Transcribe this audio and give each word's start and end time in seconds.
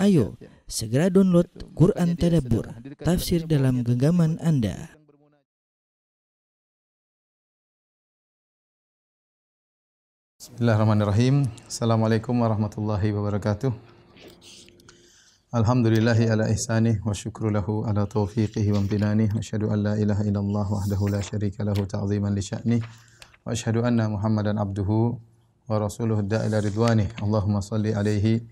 Ayo, 0.00 0.34
segera 0.66 1.06
download 1.06 1.46
Quran 1.78 2.18
Tadabbur, 2.18 2.66
tafsir 3.04 3.46
dalam 3.46 3.86
genggaman 3.86 4.40
Anda. 4.42 4.90
Bismillahirrahmanirrahim. 10.40 11.46
Assalamualaikum 11.70 12.34
warahmatullahi 12.36 13.14
wabarakatuh. 13.14 13.70
Alhamdulillahi 15.54 16.26
ala 16.26 16.50
ihsani 16.50 16.98
wa 17.06 17.14
syukru 17.14 17.54
lahu 17.54 17.86
ala 17.86 18.10
taufiqihi 18.10 18.74
wa 18.74 18.82
amtinani 18.82 19.30
asyhadu 19.38 19.70
an 19.70 19.86
la 19.86 19.94
ilaha 19.94 20.26
illallah 20.26 20.66
wahdahu 20.66 21.14
la 21.14 21.22
syarika 21.22 21.62
lahu 21.62 21.86
ta'ziman 21.86 22.34
li 22.34 22.42
sya'ni 22.42 22.82
wa 22.82 23.54
asyhadu 23.54 23.86
anna 23.86 24.10
Muhammadan 24.10 24.58
abduhu 24.58 25.14
wa 25.70 25.78
rasuluhu 25.78 26.26
da'ila 26.26 26.58
ridwani. 26.58 27.06
Allahumma 27.22 27.62
salli 27.62 27.94
alaihi 27.94 28.42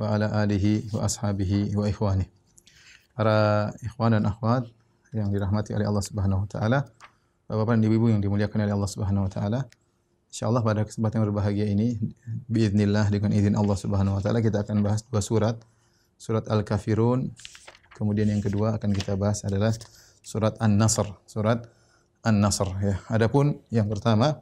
wa 0.00 1.00
ashabihi 1.04 1.76
wa 1.76 1.84
ikhwani. 1.84 2.24
Para 3.12 3.68
ikhwan 3.84 4.16
dan 4.16 4.24
akhwat 4.24 4.64
yang 5.12 5.28
dirahmati 5.28 5.76
oleh 5.76 5.84
Allah 5.84 6.04
Subhanahu 6.04 6.46
wa 6.46 6.48
taala, 6.48 6.88
Bapak-bapak 7.50 7.76
dan 7.76 7.84
Ibu-ibu 7.84 8.06
yang 8.14 8.22
dimuliakan 8.22 8.62
oleh 8.62 8.74
Allah 8.78 8.90
Subhanahu 8.90 9.26
wa 9.26 9.32
taala. 9.32 9.60
Insyaallah 10.30 10.62
pada 10.62 10.86
kesempatan 10.86 11.20
yang 11.20 11.26
berbahagia 11.34 11.66
ini 11.66 11.98
biiznillah 12.46 13.10
dengan 13.10 13.34
izin 13.34 13.58
Allah 13.58 13.74
Subhanahu 13.74 14.16
wa 14.16 14.22
taala 14.22 14.38
kita 14.38 14.62
akan 14.62 14.86
bahas 14.86 15.02
dua 15.02 15.18
surat. 15.18 15.58
Surat 16.14 16.46
Al-Kafirun. 16.46 17.34
Kemudian 17.98 18.30
yang 18.30 18.38
kedua 18.38 18.78
akan 18.78 18.94
kita 18.94 19.18
bahas 19.18 19.42
adalah 19.42 19.74
surat 20.22 20.54
An-Nasr, 20.62 21.10
surat 21.26 21.66
An-Nasr 22.22 22.68
ya. 22.80 22.96
Adapun 23.10 23.58
yang 23.74 23.90
pertama 23.90 24.38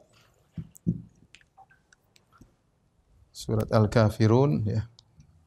surat 3.33 3.67
Al-Kafirun 3.73 4.69
ya. 4.69 4.85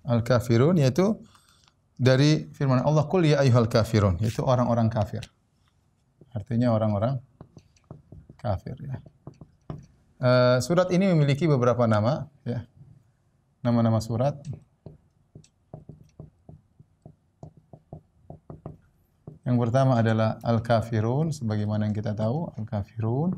Al-kafirun 0.02 0.78
yaitu 0.78 1.18
dari 1.94 2.50
firman 2.50 2.82
Allah 2.82 3.06
kul 3.06 3.22
ya 3.22 3.38
ayyuhal 3.42 3.70
kafirun 3.70 4.18
yaitu 4.18 4.42
orang-orang 4.42 4.90
kafir. 4.90 5.22
Artinya 6.34 6.74
orang-orang 6.74 7.22
kafir 8.40 8.74
ya. 8.82 8.96
Uh, 10.22 10.58
surat 10.62 10.90
ini 10.94 11.10
memiliki 11.10 11.46
beberapa 11.46 11.86
nama 11.86 12.26
ya. 12.46 12.66
Nama-nama 13.62 14.02
surat 14.02 14.42
Yang 19.42 19.58
pertama 19.58 19.98
adalah 19.98 20.38
Al-Kafirun 20.46 21.34
sebagaimana 21.34 21.90
yang 21.90 21.96
kita 21.98 22.14
tahu 22.14 22.54
Al-Kafirun. 22.54 23.34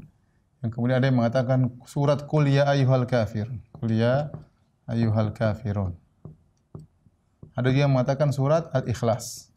Yang 0.60 0.70
kemudian 0.76 0.96
ada 1.00 1.06
yang 1.08 1.16
mengatakan 1.20 1.60
surat 1.88 2.28
Qul 2.28 2.48
ya 2.48 2.68
ayyuhal 2.68 3.08
kafir. 3.08 3.48
Qul 3.80 4.00
ya 4.00 4.32
ayyuhal 4.88 5.32
kafirun. 5.36 5.96
Ada 7.54 7.70
juga 7.70 7.86
yang 7.86 7.94
mengatakan 7.94 8.34
surat 8.34 8.66
Al-Ikhlas. 8.74 9.54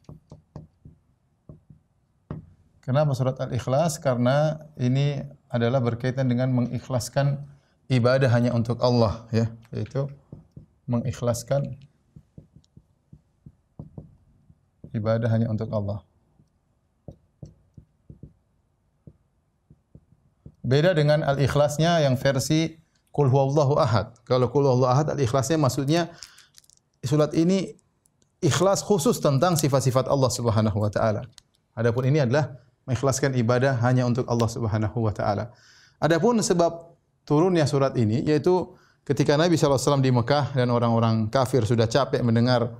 Kenapa 2.85 3.11
surat 3.17 3.35
Al-Ikhlas? 3.41 3.97
Karena 3.97 4.61
ini 4.77 5.25
adalah 5.49 5.81
berkaitan 5.81 6.29
dengan 6.29 6.53
mengikhlaskan 6.53 7.41
ibadah 7.89 8.29
hanya 8.31 8.53
untuk 8.53 8.79
Allah 8.85 9.25
ya, 9.33 9.49
yaitu 9.73 10.07
mengikhlaskan 10.87 11.75
ibadah 14.93 15.27
hanya 15.31 15.47
untuk 15.51 15.71
Allah. 15.73 16.03
Beda 20.67 20.91
dengan 20.91 21.23
al-ikhlasnya 21.23 22.03
yang 22.03 22.19
versi 22.19 22.75
Qul 23.15 23.31
huwallahu 23.31 23.79
ahad. 23.79 24.19
Kalau 24.27 24.51
Qul 24.51 24.67
huwallahu 24.67 24.91
ahad 24.91 25.07
al-ikhlasnya 25.15 25.55
maksudnya 25.55 26.11
surat 27.07 27.31
ini 27.39 27.79
ikhlas 28.47 28.79
khusus 28.81 29.19
tentang 29.19 29.59
sifat-sifat 29.59 30.07
Allah 30.07 30.31
Subhanahu 30.31 30.79
wa 30.79 30.87
taala. 30.87 31.27
Adapun 31.75 32.07
ini 32.07 32.23
adalah 32.23 32.55
mengikhlaskan 32.87 33.35
ibadah 33.35 33.75
hanya 33.83 34.07
untuk 34.07 34.23
Allah 34.31 34.47
Subhanahu 34.47 34.97
wa 35.03 35.11
taala. 35.11 35.51
Adapun 35.99 36.39
sebab 36.39 36.95
turunnya 37.27 37.67
surat 37.67 37.93
ini 37.99 38.23
yaitu 38.23 38.71
ketika 39.03 39.35
Nabi 39.35 39.59
SAW 39.59 39.99
di 39.99 40.09
Mekah 40.15 40.55
dan 40.55 40.71
orang-orang 40.71 41.27
kafir 41.27 41.67
sudah 41.67 41.85
capek 41.85 42.23
mendengar 42.23 42.71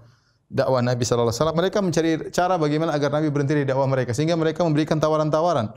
dakwah 0.48 0.80
Nabi 0.80 1.04
SAW, 1.04 1.52
mereka 1.52 1.84
mencari 1.84 2.32
cara 2.32 2.56
bagaimana 2.56 2.96
agar 2.96 3.12
Nabi 3.12 3.28
berhenti 3.28 3.64
di 3.64 3.68
dakwah 3.68 3.88
mereka 3.88 4.16
sehingga 4.16 4.40
mereka 4.40 4.64
memberikan 4.64 4.96
tawaran-tawaran. 4.96 5.76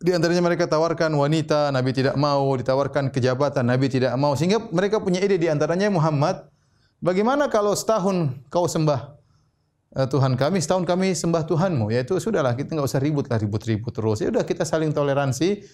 Di 0.00 0.16
antaranya 0.16 0.40
mereka 0.40 0.64
tawarkan 0.64 1.12
wanita, 1.12 1.68
Nabi 1.68 1.92
tidak 1.92 2.16
mau, 2.16 2.56
ditawarkan 2.56 3.12
kejabatan, 3.12 3.68
Nabi 3.68 3.92
tidak 3.92 4.16
mau 4.16 4.32
sehingga 4.32 4.64
mereka 4.72 4.96
punya 4.96 5.20
ide 5.20 5.36
di 5.36 5.52
antaranya 5.52 5.92
Muhammad 5.92 6.48
Bagaimana 7.00 7.48
kalau 7.48 7.72
setahun 7.72 8.44
kau 8.52 8.68
sembah 8.68 9.16
uh, 9.96 10.06
Tuhan 10.06 10.36
kami, 10.36 10.60
setahun 10.60 10.84
kami 10.84 11.16
sembah 11.16 11.48
Tuhanmu? 11.48 11.88
Yaitu 11.88 12.20
sudahlah 12.20 12.52
kita 12.52 12.76
nggak 12.76 12.88
usah 12.88 13.00
ribut 13.00 13.24
lah 13.32 13.40
ribut-ribut 13.40 13.92
terus. 13.92 14.20
Ya 14.20 14.28
udah 14.28 14.44
kita 14.44 14.68
saling 14.68 14.92
toleransi. 14.92 15.64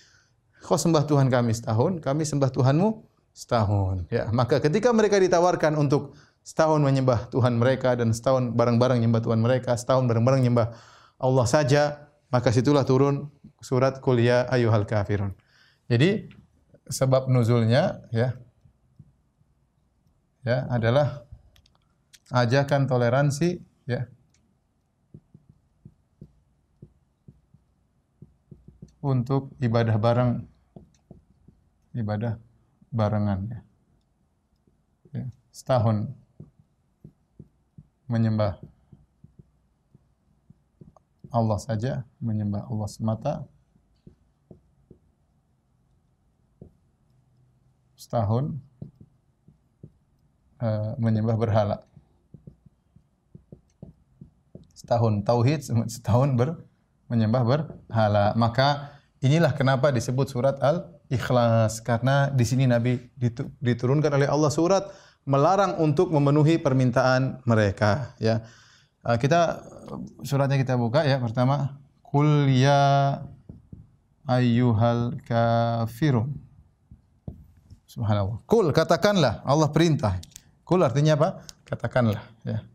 Kau 0.62 0.78
sembah 0.78 1.06
Tuhan 1.06 1.26
kami 1.26 1.52
setahun, 1.52 1.98
kami 1.98 2.22
sembah 2.22 2.50
Tuhanmu 2.50 2.88
setahun. 3.34 4.08
Ya, 4.08 4.30
maka 4.32 4.58
ketika 4.58 4.90
mereka 4.94 5.20
ditawarkan 5.20 5.76
untuk 5.76 6.16
setahun 6.46 6.80
menyembah 6.80 7.28
Tuhan 7.28 7.58
mereka 7.58 7.98
dan 7.98 8.14
setahun 8.14 8.54
bareng-bareng 8.54 9.02
menyembah 9.02 9.22
Tuhan 9.22 9.42
mereka, 9.42 9.74
setahun 9.74 10.06
bareng-bareng 10.06 10.46
menyembah 10.46 10.74
Allah 11.20 11.46
saja, 11.46 12.06
maka 12.30 12.50
situlah 12.54 12.86
turun 12.86 13.30
surat 13.60 13.98
kuliah 13.98 14.46
ya 14.46 14.54
ayuhal 14.54 14.86
kafirun. 14.86 15.34
Jadi 15.90 16.30
sebab 16.86 17.26
nuzulnya 17.26 18.06
ya 18.14 18.38
ya 20.46 20.62
adalah 20.70 21.26
ajakan 22.30 22.86
toleransi 22.86 23.58
ya 23.90 24.06
untuk 29.02 29.50
ibadah 29.58 29.98
bareng 29.98 30.46
ibadah 31.98 32.38
barengan 32.94 33.50
ya. 33.50 33.60
ya 35.18 35.24
setahun 35.50 36.14
menyembah 38.06 38.62
Allah 41.34 41.58
saja 41.58 42.06
menyembah 42.22 42.70
Allah 42.70 42.86
semata 42.86 43.34
setahun 47.98 48.62
Eh, 50.56 50.90
menyembah 50.96 51.36
berhala. 51.36 51.84
Setahun 54.72 55.20
tauhid, 55.20 55.68
setahun 55.92 56.32
ber 56.32 56.64
menyembah 57.12 57.44
berhala. 57.44 58.32
Maka 58.40 58.96
inilah 59.20 59.52
kenapa 59.52 59.92
disebut 59.92 60.32
surat 60.32 60.56
Al-Ikhlas 60.64 61.84
karena 61.84 62.32
di 62.32 62.44
sini 62.48 62.64
Nabi 62.64 62.96
diturunkan 63.60 64.08
oleh 64.16 64.32
Allah 64.32 64.48
surat 64.48 64.88
melarang 65.28 65.76
untuk 65.76 66.08
memenuhi 66.08 66.56
permintaan 66.56 67.44
mereka 67.44 68.16
ya. 68.16 68.40
Eh, 69.04 69.16
kita 69.20 69.60
suratnya 70.24 70.56
kita 70.56 70.80
buka 70.80 71.04
ya 71.04 71.20
pertama 71.20 71.76
kul 72.00 72.48
ya 72.48 73.20
ayyuhal 74.24 75.20
kafirun. 75.20 76.32
Subhanallah. 77.84 78.40
Kul 78.48 78.72
katakanlah 78.72 79.44
Allah 79.44 79.68
perintah. 79.68 80.16
Kul 80.66 80.82
artinya 80.82 81.14
apa? 81.14 81.46
Katakanlah, 81.62 82.26
ya. 82.42 82.66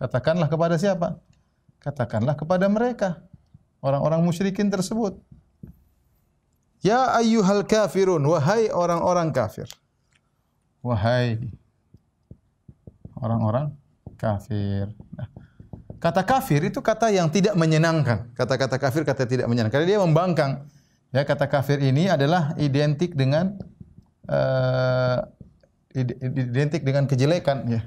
Katakanlah 0.00 0.48
kepada 0.48 0.80
siapa? 0.80 1.20
Katakanlah 1.76 2.32
kepada 2.32 2.72
mereka, 2.72 3.20
orang-orang 3.84 4.24
musyrikin 4.24 4.72
tersebut. 4.72 5.20
Ya 6.80 7.12
ayyuhal 7.20 7.68
kafirun, 7.68 8.24
wahai 8.24 8.72
orang-orang 8.72 9.28
kafir. 9.28 9.68
Wahai 10.80 11.36
orang-orang 13.20 13.76
kafir. 14.16 14.88
Nah, 15.12 15.28
kata 16.00 16.24
kafir 16.24 16.72
itu 16.72 16.80
kata 16.80 17.12
yang 17.12 17.28
tidak 17.28 17.52
menyenangkan. 17.52 18.32
Kata-kata 18.32 18.80
kafir 18.80 19.04
kata 19.04 19.28
tidak 19.28 19.44
menyenangkan. 19.52 19.84
Karena 19.84 19.88
dia 19.92 20.00
membangkang. 20.00 20.64
Ya, 21.12 21.28
kata 21.28 21.44
kafir 21.44 21.76
ini 21.84 22.08
adalah 22.08 22.56
identik 22.56 23.12
dengan 23.12 23.60
uh, 24.30 25.28
identik 25.94 26.86
dengan 26.86 27.10
kejelekan 27.10 27.66
ya. 27.66 27.82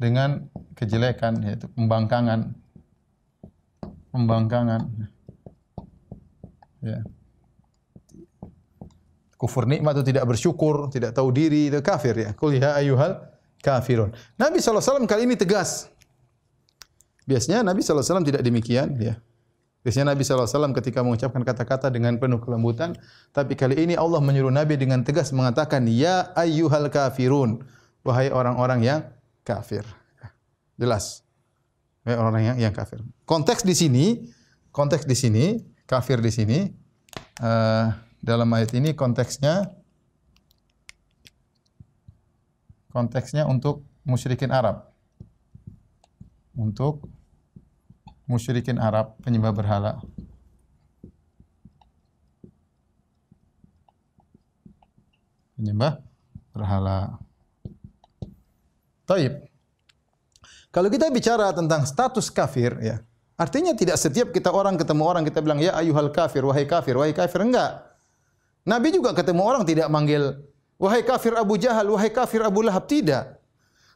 Dengan 0.00 0.48
kejelekan 0.74 1.44
yaitu 1.44 1.68
pembangkangan. 1.76 2.56
Pembangkangan. 4.10 4.82
Ya. 6.82 7.04
Kufur 9.40 9.64
nikmat 9.64 9.96
itu 9.96 10.12
tidak 10.12 10.28
bersyukur, 10.28 10.92
tidak 10.92 11.16
tahu 11.16 11.32
diri, 11.32 11.72
itu 11.72 11.80
kafir 11.80 12.12
ya. 12.12 12.30
Qul 12.36 12.60
ya 12.60 12.76
ayyuhal 12.76 13.16
kafirun. 13.64 14.12
Nabi 14.36 14.60
SAW 14.60 15.08
kali 15.08 15.24
ini 15.24 15.36
tegas. 15.38 15.88
Biasanya 17.24 17.62
Nabi 17.62 17.80
SAW 17.80 18.26
tidak 18.26 18.42
demikian 18.42 18.98
ya. 18.98 19.16
Biasanya 19.80 20.12
Nabi 20.12 20.20
SAW 20.20 20.76
ketika 20.76 21.00
mengucapkan 21.00 21.40
kata-kata 21.40 21.88
dengan 21.88 22.20
penuh 22.20 22.36
kelembutan, 22.36 22.92
tapi 23.32 23.56
kali 23.56 23.80
ini 23.80 23.96
Allah 23.96 24.20
menyuruh 24.20 24.52
Nabi 24.52 24.76
dengan 24.76 25.00
tegas 25.00 25.32
mengatakan, 25.32 25.88
Ya 25.88 26.36
ayyuhal 26.36 26.92
kafirun, 26.92 27.64
wahai 28.04 28.28
orang-orang 28.28 28.84
yang 28.84 29.00
kafir. 29.40 29.88
Jelas. 30.76 31.24
Wahai 32.04 32.16
orang-orang 32.20 32.44
yang, 32.52 32.56
yang 32.68 32.74
kafir. 32.76 33.00
Konteks 33.24 33.64
di 33.64 33.72
sini, 33.72 34.04
konteks 34.68 35.08
di 35.08 35.16
sini, 35.16 35.44
kafir 35.88 36.20
di 36.20 36.28
sini, 36.28 36.58
uh, 37.40 37.88
dalam 38.20 38.52
ayat 38.52 38.76
ini 38.76 38.92
konteksnya, 38.92 39.64
konteksnya 42.92 43.48
untuk 43.48 43.80
musyrikin 44.04 44.52
Arab. 44.52 44.92
Untuk 46.52 47.08
musyrikin 48.30 48.78
Arab 48.78 49.18
penyembah 49.26 49.50
berhala. 49.50 49.98
Penyembah 55.58 55.98
berhala. 56.54 57.18
Taib. 59.02 59.50
Kalau 60.70 60.86
kita 60.86 61.10
bicara 61.10 61.50
tentang 61.50 61.82
status 61.82 62.30
kafir 62.30 62.78
ya, 62.78 63.02
artinya 63.34 63.74
tidak 63.74 63.98
setiap 63.98 64.30
kita 64.30 64.54
orang 64.54 64.78
ketemu 64.78 65.02
orang 65.02 65.26
kita 65.26 65.42
bilang 65.42 65.58
ya 65.58 65.74
ayuhal 65.74 66.14
kafir, 66.14 66.46
wahai 66.46 66.62
kafir, 66.62 66.94
wahai 66.94 67.10
kafir 67.10 67.42
enggak. 67.42 67.82
Nabi 68.62 68.94
juga 68.94 69.10
ketemu 69.10 69.42
orang 69.42 69.66
tidak 69.66 69.90
manggil 69.90 70.38
wahai 70.78 71.02
kafir 71.02 71.34
Abu 71.34 71.58
Jahal, 71.58 71.90
wahai 71.90 72.14
kafir 72.14 72.38
Abu 72.46 72.62
Lahab 72.62 72.86
tidak. 72.86 73.39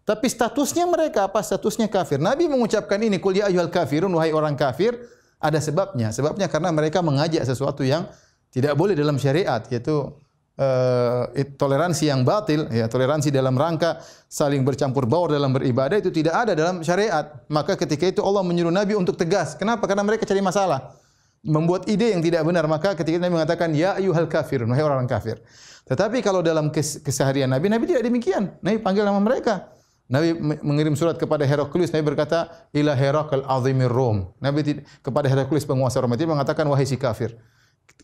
Tapi 0.04 0.28
statusnya 0.28 0.84
mereka 0.84 1.32
apa? 1.32 1.40
Statusnya 1.40 1.88
kafir. 1.88 2.20
Nabi 2.20 2.44
mengucapkan 2.44 3.00
ini, 3.00 3.16
kul 3.16 3.40
ya 3.40 3.48
ayyuhal 3.48 3.72
kafirun, 3.72 4.12
wahai 4.12 4.36
orang 4.36 4.52
kafir, 4.52 5.00
ada 5.40 5.56
sebabnya. 5.64 6.12
Sebabnya 6.12 6.44
karena 6.52 6.68
mereka 6.76 7.00
mengajak 7.00 7.40
sesuatu 7.48 7.80
yang 7.80 8.04
tidak 8.52 8.76
boleh 8.76 8.92
dalam 8.92 9.16
syariat, 9.16 9.64
yaitu 9.72 10.12
uh, 10.60 11.24
toleransi 11.56 12.12
yang 12.12 12.20
batil, 12.20 12.68
ya 12.68 12.84
toleransi 12.84 13.32
dalam 13.32 13.56
rangka 13.56 14.04
saling 14.28 14.60
bercampur 14.60 15.08
baur 15.08 15.32
dalam 15.32 15.56
beribadah 15.56 15.96
itu 15.96 16.12
tidak 16.12 16.36
ada 16.36 16.52
dalam 16.52 16.84
syariat. 16.84 17.40
Maka 17.48 17.72
ketika 17.72 18.04
itu 18.04 18.20
Allah 18.20 18.44
menyuruh 18.44 18.72
Nabi 18.72 18.92
untuk 19.00 19.16
tegas. 19.16 19.56
Kenapa? 19.56 19.88
Karena 19.88 20.04
mereka 20.04 20.28
cari 20.28 20.44
masalah. 20.44 21.00
Membuat 21.44 21.88
ide 21.88 22.12
yang 22.12 22.20
tidak 22.24 22.44
benar. 22.44 22.64
Maka 22.68 22.96
ketika 22.96 23.20
Nabi 23.20 23.40
mengatakan, 23.40 23.72
Ya 23.72 23.96
ayuhal 23.96 24.28
kafirun, 24.28 24.68
wahai 24.68 24.84
orang 24.84 25.08
kafir. 25.08 25.40
Tetapi 25.84 26.24
kalau 26.24 26.40
dalam 26.40 26.72
keseharian 26.72 27.48
Nabi, 27.48 27.68
Nabi 27.68 27.84
tidak 27.84 28.04
demikian. 28.04 28.56
Nabi 28.64 28.80
panggil 28.80 29.04
nama 29.04 29.20
mereka. 29.20 29.73
Nabi 30.04 30.36
mengirim 30.60 30.92
surat 30.92 31.16
kepada 31.16 31.48
Heraklius. 31.48 31.88
Nabi 31.88 32.12
berkata, 32.12 32.68
"Ila 32.76 32.92
Herakl 32.92 33.40
azimir 33.48 33.88
Rom." 33.88 34.36
Nabi 34.36 34.84
kepada 35.00 35.32
Heraklius 35.32 35.64
penguasa 35.64 35.96
Roma 36.04 36.20
itu 36.20 36.28
mengatakan, 36.28 36.68
"Wahai 36.68 36.84
si 36.84 37.00
kafir." 37.00 37.32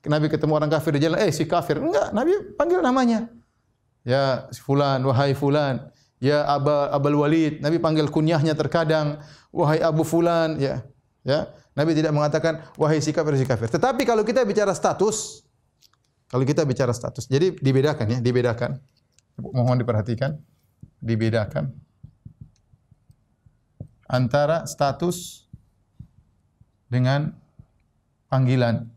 Nabi 0.09 0.33
ketemu 0.33 0.57
orang 0.57 0.73
kafir 0.73 0.97
di 0.97 1.05
jalan, 1.05 1.21
"Eh, 1.21 1.29
si 1.29 1.45
kafir." 1.45 1.77
Enggak, 1.77 2.17
Nabi 2.17 2.57
panggil 2.57 2.81
namanya. 2.81 3.29
Ya 4.01 4.49
fulan, 4.65 5.05
wahai 5.05 5.37
fulan. 5.37 5.93
Ya 6.25 6.49
Aba 6.49 6.89
Abul 6.89 7.21
Walid. 7.21 7.61
Nabi 7.61 7.77
panggil 7.77 8.09
kunyahnya 8.09 8.57
terkadang, 8.57 9.21
"Wahai 9.53 9.85
Abu 9.85 10.01
fulan." 10.01 10.57
Ya. 10.57 10.89
Ya. 11.21 11.53
Nabi 11.77 11.93
tidak 11.93 12.17
mengatakan, 12.17 12.65
"Wahai 12.81 13.05
si 13.05 13.13
kafir, 13.13 13.37
si 13.37 13.45
kafir." 13.45 13.69
Tetapi 13.69 14.09
kalau 14.09 14.25
kita 14.25 14.41
bicara 14.49 14.73
status, 14.73 15.45
kalau 16.33 16.49
kita 16.49 16.65
bicara 16.65 16.97
status, 16.97 17.29
jadi 17.29 17.53
dibedakan 17.61 18.09
ya, 18.09 18.19
dibedakan. 18.25 18.81
Mohon 19.37 19.85
diperhatikan, 19.85 20.41
dibedakan 20.97 21.77
antara 24.11 24.67
status 24.67 25.47
dengan 26.91 27.31
panggilan. 28.27 28.91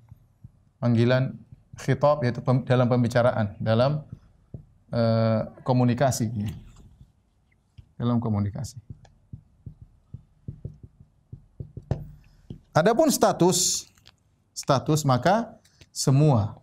Panggilan 0.81 1.37
khitab 1.77 2.25
yaitu 2.25 2.41
dalam 2.65 2.89
pembicaraan, 2.89 3.53
dalam 3.61 4.01
uh, 4.89 5.45
komunikasi. 5.61 6.33
Dalam 7.93 8.17
komunikasi. 8.17 8.81
Adapun 12.73 13.13
status 13.13 13.85
status 14.53 15.05
maka 15.05 15.61
semua 15.93 16.57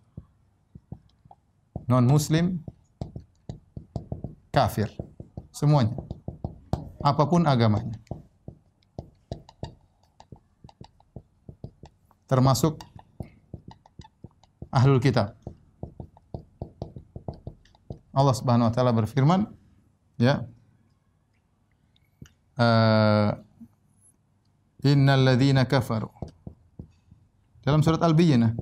non 1.86 2.02
muslim 2.02 2.58
kafir 4.50 4.90
semuanya 5.54 5.94
apa 6.98 7.30
pun 7.30 7.46
agamanya 7.46 7.99
termasuk 12.30 12.78
ahlul 14.70 15.02
kitab. 15.02 15.34
Allah 18.14 18.34
Subhanahu 18.38 18.70
wa 18.70 18.74
taala 18.74 18.94
berfirman, 18.94 19.50
ya. 20.14 20.46
Uh, 22.54 23.34
innal 24.86 25.26
ladzina 25.26 25.66
kafaru. 25.66 26.06
Dalam 27.66 27.82
surat 27.82 27.98
Al-Bayyinah, 27.98 28.54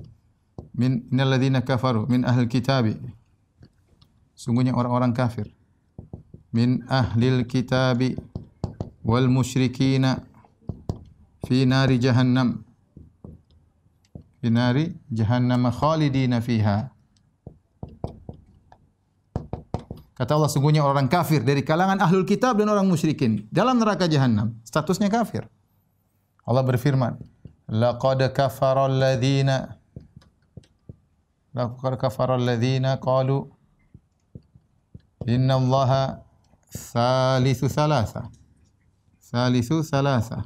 min 0.73 1.05
innal 1.13 1.37
ladzina 1.37 1.61
kafaru 1.61 2.09
min 2.09 2.25
ahlil 2.25 2.49
kitabi. 2.49 2.97
Sungguhnya 4.33 4.73
orang-orang 4.73 5.11
kafir 5.13 5.51
min 6.55 6.81
ahlil 6.87 7.43
kitabi 7.43 8.15
wal 9.03 9.27
musyrikina 9.27 10.23
fi 11.43 11.67
nari 11.67 11.99
jahannam 11.99 12.63
binari 14.41 14.95
jahannam 15.11 15.69
khalidina 15.71 16.41
fiha. 16.41 16.89
Kata 20.19 20.35
Allah 20.35 20.51
sungguhnya 20.51 20.83
orang 20.83 21.07
kafir 21.07 21.39
dari 21.39 21.63
kalangan 21.63 22.03
ahlul 22.03 22.27
kitab 22.27 22.59
dan 22.59 22.67
orang 22.67 22.83
musyrikin 22.83 23.47
dalam 23.47 23.79
neraka 23.79 24.03
jahanam. 24.03 24.51
Statusnya 24.67 25.07
kafir. 25.07 25.47
Allah 26.43 26.63
berfirman, 26.65 27.15
"Laqad 27.71 28.19
kafara 28.35 28.91
alladziina 28.91 29.79
Laqad 31.55 31.97
kafara 31.97 32.35
alladziina 32.35 32.99
qalu 33.01 33.49
Inna 35.25 35.55
Allaha 35.55 36.23
thalithu 36.71 37.69
thalatha. 37.69 38.29
Thalithu 39.31 39.83
thalatha. 39.83 40.45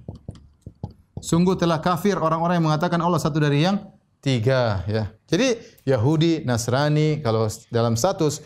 Sungguh 1.23 1.55
telah 1.55 1.79
kafir 1.79 2.19
orang-orang 2.19 2.59
yang 2.59 2.67
mengatakan 2.67 2.99
Allah 2.99 3.15
satu 3.15 3.39
dari 3.39 3.63
yang 3.63 3.79
tiga 4.19 4.83
ya. 4.91 5.15
Jadi 5.23 5.55
Yahudi, 5.87 6.43
Nasrani 6.43 7.23
kalau 7.23 7.47
dalam 7.71 7.95
status 7.95 8.43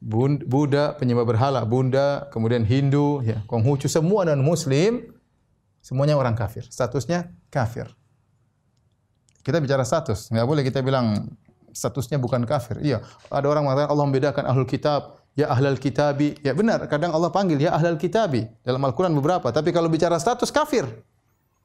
Buddha 0.00 0.96
penyembah 0.96 1.24
berhala, 1.28 1.60
Bunda, 1.68 2.28
kemudian 2.32 2.64
Hindu, 2.64 3.20
ya, 3.24 3.40
Konghucu 3.44 3.88
semua 3.88 4.24
non 4.28 4.40
muslim 4.40 5.12
semuanya 5.84 6.16
orang 6.16 6.32
kafir. 6.32 6.64
Statusnya 6.64 7.28
kafir. 7.52 7.92
Kita 9.44 9.60
bicara 9.60 9.84
status, 9.84 10.32
nggak 10.32 10.48
boleh 10.48 10.64
kita 10.64 10.80
bilang 10.80 11.28
statusnya 11.76 12.16
bukan 12.16 12.48
kafir. 12.48 12.80
Iya, 12.80 13.04
ada 13.28 13.44
orang 13.48 13.68
mengatakan 13.68 13.92
Allah 13.92 14.04
membedakan 14.08 14.44
ahlul 14.48 14.68
kitab, 14.68 15.20
ya 15.36 15.52
ahlul 15.52 15.76
kitabi. 15.76 16.40
Ya 16.40 16.56
benar, 16.56 16.88
kadang 16.88 17.12
Allah 17.12 17.28
panggil 17.28 17.60
ya 17.60 17.76
ahlul 17.76 18.00
kitabi 18.00 18.48
dalam 18.64 18.80
Al-Qur'an 18.80 19.12
beberapa, 19.12 19.52
tapi 19.52 19.76
kalau 19.76 19.92
bicara 19.92 20.16
status 20.16 20.48
kafir. 20.48 20.88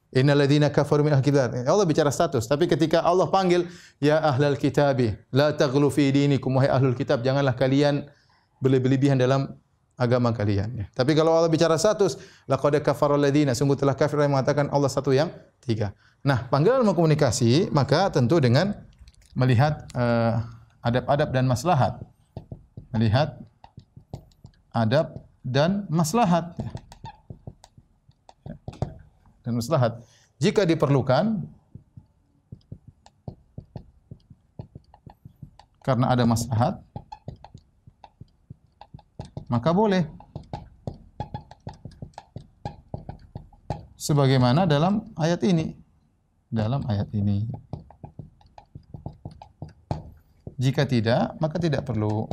Innalladzina 0.10 0.74
kafaru 0.74 1.06
min 1.06 1.14
kitab. 1.22 1.54
Allah 1.54 1.86
bicara 1.86 2.10
status, 2.10 2.50
tapi 2.50 2.66
ketika 2.66 3.06
Allah 3.06 3.30
panggil 3.30 3.70
ya 4.02 4.18
ahlal 4.18 4.58
kitabi, 4.58 5.14
la 5.30 5.54
taghlu 5.54 5.86
fi 5.94 6.10
dinikum 6.10 6.58
wahai 6.58 6.66
ahlul 6.66 6.98
kitab, 6.98 7.22
janganlah 7.22 7.54
kalian 7.54 8.10
berlebihan 8.58 9.22
dalam 9.22 9.54
agama 9.94 10.34
kalian. 10.34 10.82
Ya. 10.82 10.86
Tapi 10.98 11.14
kalau 11.14 11.38
Allah 11.38 11.52
bicara 11.54 11.78
status, 11.78 12.18
laqad 12.50 12.82
kafara 12.82 13.22
alladziina, 13.22 13.54
sungguh 13.54 13.78
telah 13.78 13.94
kafir 13.94 14.18
yang 14.26 14.34
mengatakan 14.34 14.66
Allah 14.74 14.90
satu 14.90 15.14
yang 15.14 15.30
tiga. 15.62 15.94
Nah, 16.26 16.50
panggilan 16.50 16.82
komunikasi 16.90 17.70
maka 17.70 18.10
tentu 18.10 18.42
dengan 18.42 18.74
melihat 19.38 19.86
uh, 19.94 20.42
adab-adab 20.82 21.30
dan 21.30 21.46
maslahat. 21.46 22.02
Melihat 22.90 23.38
adab 24.74 25.22
dan 25.46 25.86
maslahat. 25.86 26.58
Ya 26.58 26.89
dan 29.50 29.58
maslahat. 29.58 29.98
Jika 30.38 30.70
diperlukan 30.70 31.42
karena 35.82 36.06
ada 36.14 36.22
maslahat 36.30 36.86
maka 39.50 39.74
boleh. 39.74 40.06
Sebagaimana 43.98 44.70
dalam 44.70 45.10
ayat 45.18 45.42
ini. 45.42 45.74
Dalam 46.54 46.86
ayat 46.86 47.10
ini. 47.18 47.50
Jika 50.62 50.86
tidak, 50.86 51.34
maka 51.42 51.58
tidak 51.58 51.82
perlu 51.90 52.30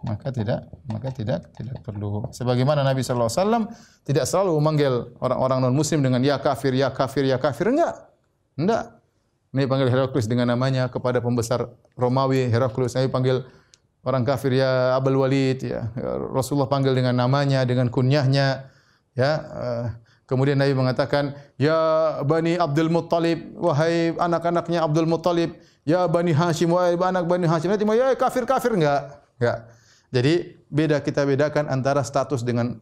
maka 0.00 0.32
tidak 0.32 0.64
maka 0.88 1.08
tidak 1.12 1.52
tidak 1.52 1.76
perlu 1.84 2.24
sebagaimana 2.32 2.80
Nabi 2.80 3.04
sallallahu 3.04 3.28
alaihi 3.28 3.42
wasallam 3.42 3.64
tidak 4.04 4.24
selalu 4.24 4.52
memanggil 4.56 4.92
orang-orang 5.20 5.58
non 5.60 5.76
muslim 5.76 6.00
dengan 6.00 6.24
ya 6.24 6.40
kafir 6.40 6.72
ya 6.72 6.88
kafir 6.88 7.28
ya 7.28 7.36
kafir 7.36 7.68
enggak 7.68 8.10
Enggak. 8.60 8.84
Nabi 9.50 9.66
panggil 9.66 9.88
Heraklius 9.90 10.30
dengan 10.30 10.46
namanya 10.52 10.86
kepada 10.86 11.18
pembesar 11.18 11.72
Romawi 11.98 12.46
Heraklius. 12.52 12.94
Nabi 12.94 13.10
panggil 13.10 13.42
orang 14.06 14.22
kafir 14.22 14.54
ya 14.54 14.94
Abul 14.94 15.18
Walid 15.18 15.64
ya. 15.64 15.90
Rasulullah 16.30 16.70
panggil 16.70 16.94
dengan 16.94 17.16
namanya, 17.18 17.66
dengan 17.66 17.90
kunyahnya 17.90 18.70
ya. 19.18 19.30
Uh, 19.50 19.84
kemudian 20.30 20.54
Nabi 20.54 20.76
mengatakan, 20.78 21.34
"Ya 21.58 21.74
Bani 22.22 22.54
Abdul 22.54 22.94
Muttalib, 22.94 23.58
wahai 23.58 24.14
anak-anaknya 24.14 24.86
Abdul 24.86 25.10
Muttalib, 25.10 25.58
ya 25.82 26.06
Bani 26.06 26.30
Hashim, 26.30 26.70
wahai 26.70 26.94
anak 26.94 27.26
Bani 27.26 27.50
Hashim." 27.50 27.74
Nanti 27.74 27.82
ya 27.82 28.14
kafir-kafir 28.14 28.70
enggak? 28.78 29.18
Enggak. 29.42 29.58
Jadi 30.10 30.58
beda 30.66 30.98
kita 31.00 31.22
bedakan 31.22 31.70
antara 31.70 32.02
status 32.02 32.42
dengan 32.42 32.78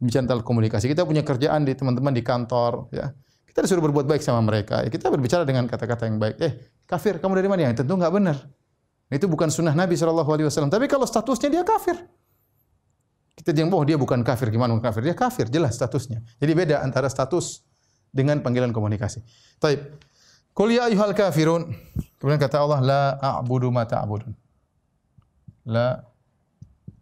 bicara 0.00 0.40
komunikasi. 0.40 0.88
Kita 0.88 1.04
punya 1.04 1.20
kerjaan 1.24 1.64
di 1.64 1.76
teman-teman 1.76 2.12
di 2.12 2.24
kantor, 2.24 2.88
ya. 2.92 3.12
Kita 3.48 3.64
disuruh 3.64 3.84
berbuat 3.88 4.04
baik 4.04 4.20
sama 4.20 4.44
mereka. 4.44 4.84
Ya, 4.84 4.92
kita 4.92 5.08
berbicara 5.08 5.48
dengan 5.48 5.64
kata-kata 5.64 6.04
yang 6.04 6.20
baik. 6.20 6.36
Eh, 6.44 6.52
kafir, 6.84 7.16
kamu 7.16 7.40
dari 7.40 7.48
mana? 7.48 7.60
Ya, 7.64 7.72
tentu 7.72 7.96
enggak 7.96 8.12
benar. 8.12 8.36
Itu 9.08 9.30
bukan 9.32 9.48
sunnah 9.48 9.72
Nabi 9.72 9.96
Shallallahu 9.96 10.28
Alaihi 10.28 10.46
Wasallam. 10.48 10.68
Tapi 10.68 10.84
kalau 10.90 11.08
statusnya 11.08 11.48
dia 11.48 11.62
kafir, 11.64 11.96
kita 13.36 13.56
jangan 13.56 13.72
oh 13.76 13.84
dia 13.86 13.96
bukan 13.96 14.20
kafir. 14.20 14.52
Gimana 14.52 14.76
bukan 14.76 14.92
kafir? 14.92 15.08
Dia 15.08 15.16
kafir, 15.16 15.46
jelas 15.48 15.76
statusnya. 15.76 16.20
Jadi 16.36 16.52
beda 16.52 16.84
antara 16.84 17.08
status 17.08 17.64
dengan 18.12 18.40
panggilan 18.44 18.72
komunikasi. 18.76 19.24
Taib. 19.56 20.04
Qul 20.56 20.76
ya 20.76 20.88
ayyuhal 20.88 21.12
kafirun. 21.12 21.68
Kemudian 22.16 22.40
kata 22.40 22.60
Allah, 22.60 22.80
la 22.80 23.02
a'budu 23.20 23.68
ma 23.68 23.84
ta'budun. 23.84 24.32
La 25.68 26.00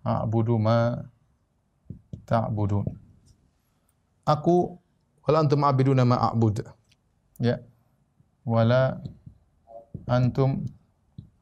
a'budu 0.04 0.60
ma 0.60 1.00
ta'budun. 2.28 2.84
Aku 4.24 4.76
wala 5.24 5.36
antum 5.40 5.60
a'biduna 5.64 6.04
ma 6.04 6.16
a'bud. 6.30 6.60
Ya. 7.40 7.60
Wala 8.44 9.00
antum 10.04 10.68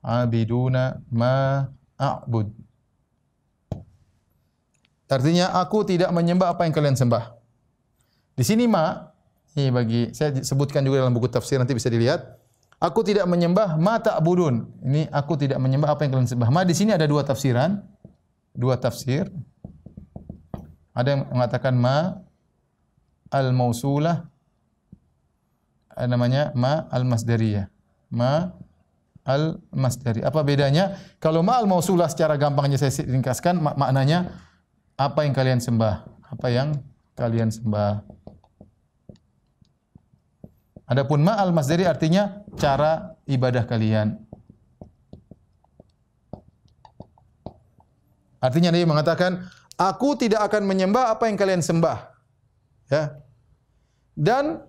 a'biduna 0.03 1.03
ma 1.11 1.67
a'bud. 1.99 2.49
Artinya 5.13 5.53
aku 5.61 5.85
tidak 5.85 6.09
menyembah 6.09 6.57
apa 6.57 6.65
yang 6.65 6.73
kalian 6.73 6.97
sembah. 6.97 7.37
Di 8.33 8.49
sini 8.49 8.65
ma 8.65 9.13
ini 9.53 9.69
bagi 9.69 10.09
saya 10.17 10.41
sebutkan 10.41 10.81
juga 10.81 11.05
dalam 11.05 11.13
buku 11.13 11.29
tafsir 11.29 11.61
nanti 11.61 11.77
bisa 11.77 11.93
dilihat. 11.93 12.41
Aku 12.81 13.05
tidak 13.05 13.29
menyembah 13.29 13.77
ma 13.77 14.01
ta'budun. 14.01 14.83
Ini 14.83 15.13
aku 15.13 15.37
tidak 15.37 15.61
menyembah 15.61 15.93
apa 15.93 16.03
yang 16.03 16.17
kalian 16.17 16.31
sembah. 16.33 16.49
Ma 16.49 16.65
di 16.65 16.73
sini 16.73 16.97
ada 16.97 17.05
dua 17.05 17.23
tafsiran. 17.23 17.79
Dua 18.53 18.77
tafsir. 18.77 19.29
Ada 20.93 21.09
yang 21.17 21.23
mengatakan 21.33 21.73
ma 21.73 22.21
al-mausulah 23.33 24.29
namanya 25.97 26.53
ma 26.53 26.85
al-masdariyah. 26.93 27.69
Ma 28.13 28.53
al-masdari. 29.25 30.21
Apa 30.21 30.43
bedanya? 30.43 30.99
Kalau 31.23 31.41
ma 31.41 31.59
al-mausulah 31.59 32.11
secara 32.11 32.37
gampangnya 32.37 32.77
saya 32.79 32.93
ringkaskan 33.07 33.59
mak 33.63 33.79
maknanya 33.79 34.37
apa 34.99 35.25
yang 35.25 35.35
kalian 35.35 35.61
sembah? 35.63 36.05
Apa 36.33 36.47
yang 36.53 36.77
kalian 37.17 37.49
sembah? 37.49 38.05
Adapun 40.93 41.25
ma 41.25 41.41
al-masdari 41.41 41.89
artinya 41.89 42.45
cara 42.59 43.17
ibadah 43.25 43.65
kalian. 43.65 44.21
Artinya 48.43 48.75
Nabi 48.75 48.85
mengatakan 48.85 49.47
Aku 49.81 50.15
tidak 50.15 50.53
akan 50.53 50.69
menyembah 50.69 51.17
apa 51.17 51.27
yang 51.29 51.37
kalian 51.41 51.65
sembah. 51.65 52.13
Ya. 52.93 53.17
Dan 54.13 54.61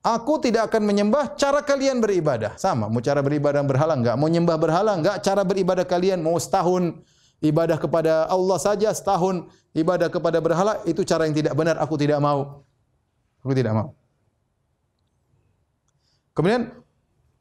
aku 0.00 0.38
tidak 0.38 0.70
akan 0.70 0.86
menyembah 0.86 1.34
cara 1.34 1.60
kalian 1.66 1.98
beribadah. 1.98 2.54
Sama, 2.54 2.86
mau 2.86 3.02
cara 3.02 3.18
beribadah 3.20 3.66
berhala 3.66 3.98
enggak? 3.98 4.14
Mau 4.14 4.30
nyembah 4.30 4.56
berhala 4.56 4.94
enggak? 4.94 5.18
Cara 5.26 5.42
beribadah 5.42 5.82
kalian 5.82 6.22
mau 6.22 6.38
setahun 6.38 7.02
ibadah 7.42 7.76
kepada 7.76 8.30
Allah 8.30 8.58
saja, 8.62 8.94
setahun 8.94 9.50
ibadah 9.74 10.06
kepada 10.06 10.38
berhala, 10.38 10.78
itu 10.86 11.02
cara 11.02 11.26
yang 11.26 11.34
tidak 11.34 11.58
benar, 11.58 11.76
aku 11.82 11.98
tidak 11.98 12.22
mau. 12.22 12.62
Aku 13.42 13.52
tidak 13.52 13.74
mau. 13.74 13.88
Kemudian 16.30 16.70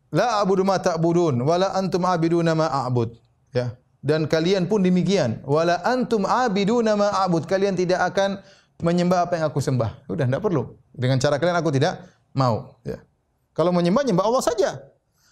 la 0.09 0.41
a'budu 0.41 0.65
ma 0.65 0.81
ta'budun 0.81 1.45
wala 1.45 1.77
antum 1.77 2.01
a'biduna 2.03 2.57
ma 2.57 2.67
a'bud. 2.67 3.13
Ya 3.53 3.77
dan 3.99 4.31
kalian 4.31 4.67
pun 4.67 4.79
demikian. 4.79 5.43
Wala 5.43 5.83
antum 5.83 6.23
abiduna 6.23 6.95
ma 6.95 7.11
abud. 7.23 7.43
Kalian 7.43 7.75
tidak 7.75 7.99
akan 8.15 8.39
menyembah 8.79 9.27
apa 9.27 9.39
yang 9.39 9.45
aku 9.51 9.59
sembah. 9.59 10.07
Sudah 10.07 10.23
tidak 10.23 10.39
perlu. 10.39 10.79
Dengan 10.95 11.19
cara 11.19 11.35
kalian 11.35 11.59
aku 11.59 11.71
tidak 11.75 11.99
mau. 12.31 12.79
Ya. 12.87 13.03
Kalau 13.51 13.75
menyembah 13.75 14.07
nyembah 14.07 14.23
Allah 14.23 14.43
saja. 14.43 14.71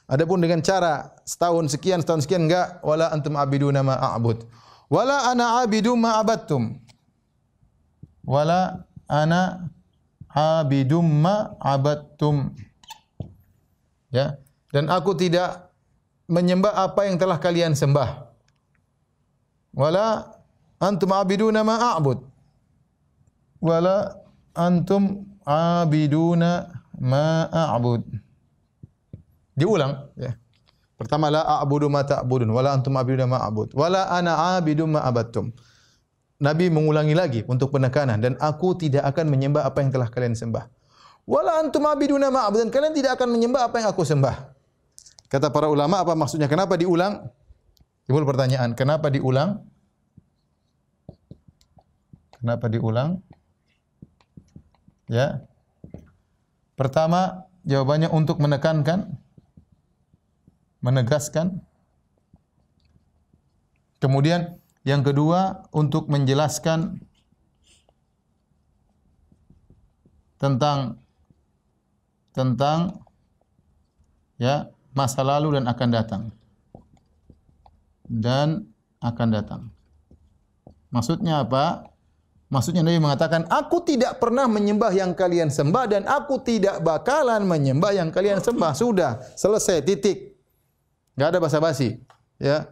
Adapun 0.07 0.39
dengan 0.39 0.63
cara 0.63 1.15
setahun 1.27 1.67
sekian 1.67 2.00
setahun 2.00 2.24
sekian 2.24 2.47
enggak 2.47 2.79
wala 2.79 3.12
antum 3.12 3.36
abiduna 3.36 3.83
ma 3.83 4.00
a'bud. 4.15 4.43
Wala 4.88 5.31
ana 5.31 5.63
abidu 5.63 5.95
ma 6.00 6.19
abattum. 6.19 6.79
Wala 8.24 8.88
ana 9.07 9.71
abidum 10.31 11.07
ma 11.07 11.55
abattum. 11.59 12.51
Ya. 14.12 14.39
Dan 14.71 14.91
aku 14.91 15.15
tidak 15.15 15.71
menyembah 16.27 16.75
apa 16.75 17.07
yang 17.07 17.15
telah 17.15 17.39
kalian 17.39 17.71
sembah 17.71 18.26
wala 19.77 20.34
antum 20.81 21.13
abiduna 21.13 21.62
ma 21.62 21.75
a'bud 21.93 22.19
wala 23.62 24.17
antum 24.57 25.03
abiduna 25.46 26.50
ma 26.98 27.46
a'bud 27.46 28.01
diulang 29.53 30.10
ya 30.17 30.34
pertama 30.98 31.29
la 31.29 31.46
a'budu 31.62 31.88
ma 31.93 32.01
ta'budun 32.01 32.50
wala 32.50 32.74
antum 32.74 32.98
abiduna 32.98 33.29
ma 33.29 33.39
a'bud 33.46 33.77
wala 33.77 34.10
ana 34.10 34.57
abidu 34.57 34.89
ma 34.89 35.05
abattum 35.05 35.53
Nabi 36.38 36.69
mengulangi 36.69 37.17
lagi 37.17 37.41
untuk 37.50 37.74
penekanan 37.74 38.22
dan 38.22 38.34
aku 38.38 38.77
tidak 38.77 39.10
akan 39.10 39.25
menyembah 39.34 39.65
apa 39.65 39.81
yang 39.81 39.89
telah 39.89 40.05
kalian 40.05 40.38
sembah. 40.38 40.69
Wala 41.25 41.65
antum 41.65 41.81
abiduna 41.89 42.29
ma 42.29 42.46
dan 42.53 42.69
kalian 42.69 42.93
tidak 42.93 43.17
akan 43.17 43.34
menyembah 43.34 43.65
apa 43.65 43.81
yang 43.81 43.89
aku 43.89 44.05
sembah. 44.05 44.53
Kata 45.34 45.50
para 45.50 45.65
ulama 45.65 45.98
apa 46.05 46.13
maksudnya? 46.13 46.46
Kenapa 46.46 46.77
diulang? 46.77 47.25
Timbul 48.07 48.23
pertanyaan, 48.23 48.71
kenapa 48.71 49.11
diulang? 49.11 49.67
Kenapa 52.39 52.71
diulang? 52.71 53.19
Ya. 55.11 55.43
Pertama, 56.79 57.43
jawabannya 57.67 58.07
untuk 58.07 58.39
menekankan, 58.39 59.11
menegaskan. 60.79 61.59
Kemudian 63.99 64.55
yang 64.87 65.03
kedua 65.03 65.67
untuk 65.75 66.07
menjelaskan 66.07 67.03
tentang 70.39 71.01
tentang 72.31 73.03
ya 74.39 74.71
masa 74.95 75.25
lalu 75.25 75.59
dan 75.59 75.65
akan 75.65 75.89
datang 75.89 76.37
dan 78.07 78.65
akan 79.03 79.27
datang. 79.29 79.61
Maksudnya 80.89 81.43
apa? 81.43 81.91
Maksudnya 82.47 82.79
Nabi 82.79 83.03
mengatakan, 83.03 83.43
aku 83.51 83.83
tidak 83.83 84.23
pernah 84.23 84.47
menyembah 84.47 84.95
yang 84.95 85.11
kalian 85.11 85.51
sembah 85.51 85.85
dan 85.91 86.03
aku 86.07 86.39
tidak 86.39 86.79
bakalan 86.79 87.43
menyembah 87.43 87.91
yang 87.91 88.07
kalian 88.07 88.39
sembah. 88.39 88.71
Sudah, 88.71 89.19
selesai, 89.35 89.83
titik. 89.83 90.31
Enggak 91.19 91.35
ada 91.35 91.39
basa-basi. 91.43 91.99
Ya. 92.39 92.71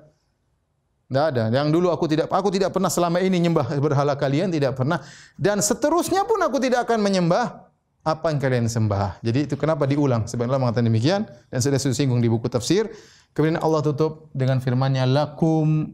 Enggak 1.11 1.25
ada. 1.35 1.43
Yang 1.51 1.67
dulu 1.75 1.91
aku 1.91 2.07
tidak 2.07 2.31
aku 2.31 2.49
tidak 2.55 2.71
pernah 2.71 2.87
selama 2.87 3.19
ini 3.19 3.35
menyembah 3.35 3.67
berhala 3.83 4.15
kalian, 4.15 4.47
tidak 4.47 4.79
pernah. 4.79 5.03
Dan 5.35 5.59
seterusnya 5.59 6.23
pun 6.23 6.39
aku 6.39 6.55
tidak 6.63 6.87
akan 6.87 7.03
menyembah 7.03 7.64
apa 8.05 8.29
yang 8.29 8.37
kalian 8.37 8.69
sembah. 8.69 9.17
Jadi 9.25 9.49
itu 9.49 9.57
kenapa 9.57 9.89
diulang? 9.89 10.29
Sebenarnya 10.29 10.61
mengatakan 10.61 10.85
demikian 10.85 11.25
dan 11.49 11.59
sudah 11.59 11.81
singgung 11.81 12.21
di 12.21 12.29
buku 12.29 12.45
tafsir. 12.45 12.85
Kemudian 13.33 13.57
Allah 13.57 13.81
tutup 13.81 14.29
dengan 14.31 14.61
firman-Nya 14.61 15.09
lakum 15.09 15.89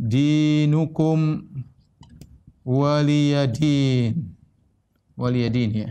dinukum 0.00 1.44
waliyadin. 2.64 4.32
Waliyadin 5.14 5.70
ya. 5.76 5.90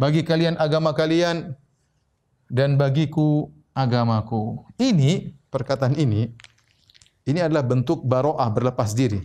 Bagi 0.00 0.24
kalian 0.24 0.56
agama 0.56 0.96
kalian 0.96 1.52
dan 2.48 2.80
bagiku 2.80 3.52
agamaku. 3.76 4.64
Ini 4.80 5.36
perkataan 5.52 6.00
ini 6.00 6.32
ini 7.28 7.38
adalah 7.38 7.62
bentuk 7.62 8.02
baroah 8.02 8.48
berlepas 8.50 8.96
diri. 8.96 9.20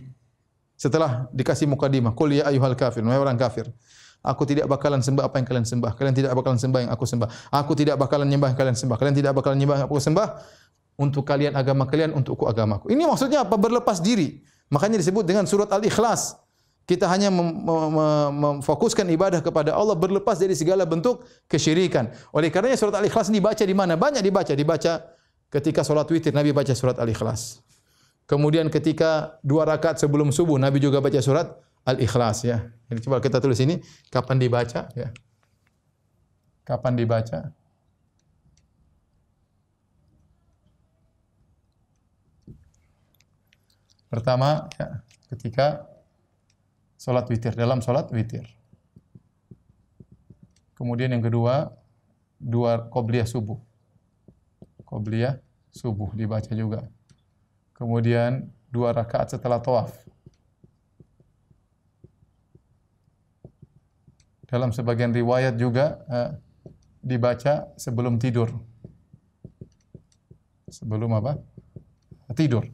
Setelah 0.76 1.26
dikasih 1.32 1.64
mukadimah, 1.66 2.12
qul 2.12 2.36
ya 2.36 2.46
ayyuhal 2.52 2.76
kafir, 2.76 3.00
wahai 3.00 3.16
orang 3.16 3.40
kafir. 3.40 3.66
Aku 4.26 4.42
tidak 4.42 4.66
bakalan 4.66 5.00
sembah 5.00 5.30
apa 5.30 5.38
yang 5.38 5.46
kalian 5.46 5.66
sembah. 5.66 5.94
Kalian 5.94 6.14
tidak 6.14 6.34
bakalan 6.34 6.58
sembah 6.58 6.80
yang 6.82 6.90
aku 6.90 7.04
sembah. 7.06 7.28
Aku 7.52 7.72
tidak 7.78 7.94
bakalan 7.94 8.26
nyembah 8.26 8.50
yang 8.50 8.58
kalian 8.58 8.74
sembah. 8.74 8.96
Kalian 8.98 9.14
tidak 9.14 9.32
bakalan 9.38 9.54
nyembah 9.54 9.76
yang 9.78 9.86
aku 9.86 10.02
sembah. 10.02 10.28
Untuk 10.98 11.22
kalian 11.28 11.54
agama 11.54 11.86
kalian, 11.86 12.10
untukku 12.10 12.42
agamaku. 12.48 12.90
Ini 12.90 13.06
maksudnya 13.06 13.46
apa? 13.46 13.54
Berlepas 13.54 14.02
diri. 14.02 14.42
Makanya 14.66 14.98
disebut 14.98 15.22
dengan 15.22 15.46
surat 15.46 15.70
Al-Ikhlas. 15.70 16.42
kita 16.86 17.10
hanya 17.10 17.34
mem- 17.34 17.66
mem- 17.66 17.90
mem- 17.90 18.34
memfokuskan 18.62 19.02
ibadah 19.10 19.42
kepada 19.42 19.74
Allah 19.74 19.98
berlepas 19.98 20.38
dari 20.38 20.54
segala 20.54 20.86
bentuk 20.86 21.26
kesyirikan. 21.50 22.14
Oleh 22.30 22.46
karenanya 22.46 22.78
surat 22.78 22.94
Al-Ikhlas 22.94 23.26
ini 23.26 23.42
dibaca 23.42 23.64
di 23.66 23.74
mana? 23.74 23.98
Banyak 23.98 24.22
dibaca, 24.22 24.54
dibaca 24.54 24.92
ketika 25.50 25.82
sholat 25.82 26.06
witir 26.06 26.30
Nabi 26.30 26.54
baca 26.54 26.70
surat 26.78 26.94
Al-Ikhlas. 27.02 27.65
Kemudian 28.26 28.66
ketika 28.66 29.38
dua 29.46 29.62
rakaat 29.62 30.02
sebelum 30.02 30.34
subuh 30.34 30.58
Nabi 30.58 30.82
juga 30.82 30.98
baca 30.98 31.22
surat 31.22 31.46
Al-Ikhlas 31.86 32.42
ya. 32.42 32.66
Jadi 32.90 33.00
coba 33.06 33.22
kita 33.22 33.38
tulis 33.38 33.62
ini 33.62 33.78
kapan 34.10 34.42
dibaca 34.42 34.90
ya. 34.98 35.14
Kapan 36.66 36.98
dibaca? 36.98 37.54
Pertama 44.10 44.66
ya, 44.74 45.02
ketika 45.30 45.86
sholat 46.98 47.30
witir 47.30 47.54
dalam 47.54 47.78
sholat 47.78 48.10
witir. 48.10 48.42
Kemudian 50.74 51.14
yang 51.14 51.22
kedua 51.22 51.70
dua 52.42 52.90
qobliyah 52.90 53.26
subuh. 53.26 53.62
Qobliyah 54.82 55.38
subuh 55.70 56.10
dibaca 56.18 56.50
juga. 56.50 56.90
Kemudian 57.76 58.48
dua 58.72 58.96
rakaat 58.96 59.36
setelah 59.36 59.60
tawaf. 59.60 59.92
Dalam 64.48 64.72
sebagian 64.72 65.12
riwayat 65.12 65.60
juga 65.60 66.00
eh, 66.08 66.30
dibaca 67.04 67.68
sebelum 67.76 68.16
tidur. 68.16 68.48
Sebelum 70.72 71.12
apa? 71.12 71.36
Tidur. 72.32 72.64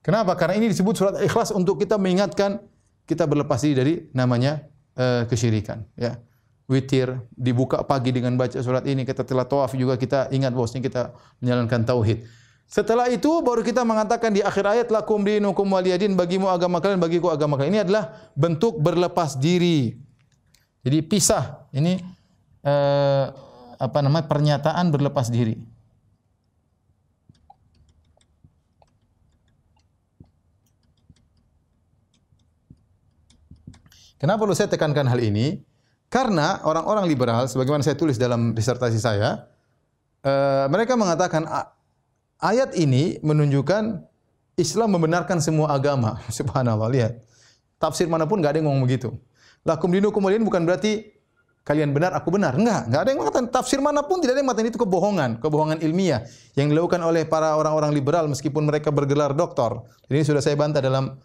Kenapa? 0.00 0.38
Karena 0.38 0.62
ini 0.62 0.70
disebut 0.70 0.94
surat 0.94 1.14
Ikhlas 1.18 1.50
untuk 1.50 1.82
kita 1.82 1.98
mengingatkan 1.98 2.62
kita 3.10 3.26
berlepas 3.26 3.58
diri 3.58 3.74
dari 3.74 3.94
namanya 4.14 4.62
eh, 4.94 5.26
kesyirikan. 5.26 5.82
Ya. 5.98 6.22
Witir 6.66 7.22
dibuka 7.34 7.82
pagi 7.86 8.10
dengan 8.10 8.34
baca 8.34 8.58
surat 8.58 8.82
ini 8.86 9.06
kita 9.06 9.22
telah 9.22 9.46
tawaf 9.46 9.74
juga 9.78 9.94
kita 9.94 10.30
ingat 10.34 10.50
bosnya 10.54 10.82
kita 10.82 11.10
menjalankan 11.42 11.82
tauhid. 11.82 12.45
Setelah 12.66 13.06
itu 13.06 13.30
baru 13.46 13.62
kita 13.62 13.86
mengatakan 13.86 14.34
di 14.34 14.42
akhir 14.42 14.66
ayat 14.66 14.88
lakum 14.90 15.22
dinukum 15.22 15.70
waliyadin 15.70 16.18
bagimu 16.18 16.50
agama 16.50 16.82
kalian 16.82 16.98
bagiku 16.98 17.30
agama 17.30 17.54
kalian. 17.54 17.78
Ini 17.78 17.82
adalah 17.86 18.34
bentuk 18.34 18.82
berlepas 18.82 19.38
diri. 19.38 19.94
Jadi 20.82 20.98
pisah. 21.06 21.70
Ini 21.70 21.94
eh, 22.66 23.24
apa 23.78 23.98
namanya 24.02 24.26
pernyataan 24.26 24.90
berlepas 24.90 25.30
diri. 25.30 25.54
Kenapa 34.16 34.42
perlu 34.42 34.56
saya 34.58 34.66
tekankan 34.66 35.06
hal 35.06 35.20
ini? 35.22 35.62
Karena 36.08 36.64
orang-orang 36.64 37.04
liberal, 37.06 37.44
sebagaimana 37.46 37.84
saya 37.84 37.94
tulis 37.94 38.16
dalam 38.16 38.56
disertasi 38.56 38.98
saya, 38.98 39.44
eh, 40.24 40.66
mereka 40.66 40.98
mengatakan 40.98 41.44
ayat 42.40 42.76
ini 42.76 43.20
menunjukkan 43.24 44.04
Islam 44.56 44.96
membenarkan 44.96 45.38
semua 45.38 45.72
agama. 45.76 46.20
Subhanallah, 46.32 46.88
lihat. 46.88 47.12
Tafsir 47.76 48.08
mana 48.08 48.24
pun 48.24 48.40
nggak 48.40 48.56
ada 48.56 48.58
yang 48.64 48.72
ngomong 48.72 48.88
begitu. 48.88 49.12
Lakum 49.66 49.92
dinukum 49.92 50.24
waliyin 50.24 50.46
bukan 50.46 50.64
berarti 50.64 51.12
kalian 51.66 51.92
benar, 51.92 52.14
aku 52.16 52.32
benar. 52.32 52.56
Enggak, 52.56 52.88
enggak 52.88 53.00
ada 53.02 53.08
yang 53.10 53.20
mengatakan 53.20 53.46
tafsir 53.50 53.82
mana 53.82 54.00
pun 54.06 54.22
tidak 54.22 54.38
ada 54.38 54.40
yang 54.40 54.48
mengatakan 54.48 54.70
itu 54.70 54.80
kebohongan, 54.80 55.30
kebohongan 55.42 55.78
ilmiah 55.82 56.24
yang 56.54 56.70
dilakukan 56.70 57.02
oleh 57.02 57.26
para 57.26 57.58
orang-orang 57.58 57.90
liberal 57.92 58.30
meskipun 58.30 58.64
mereka 58.64 58.94
bergelar 58.94 59.34
doktor. 59.34 59.84
Ini 60.08 60.22
sudah 60.22 60.40
saya 60.40 60.54
bantah 60.54 60.78
dalam 60.78 61.18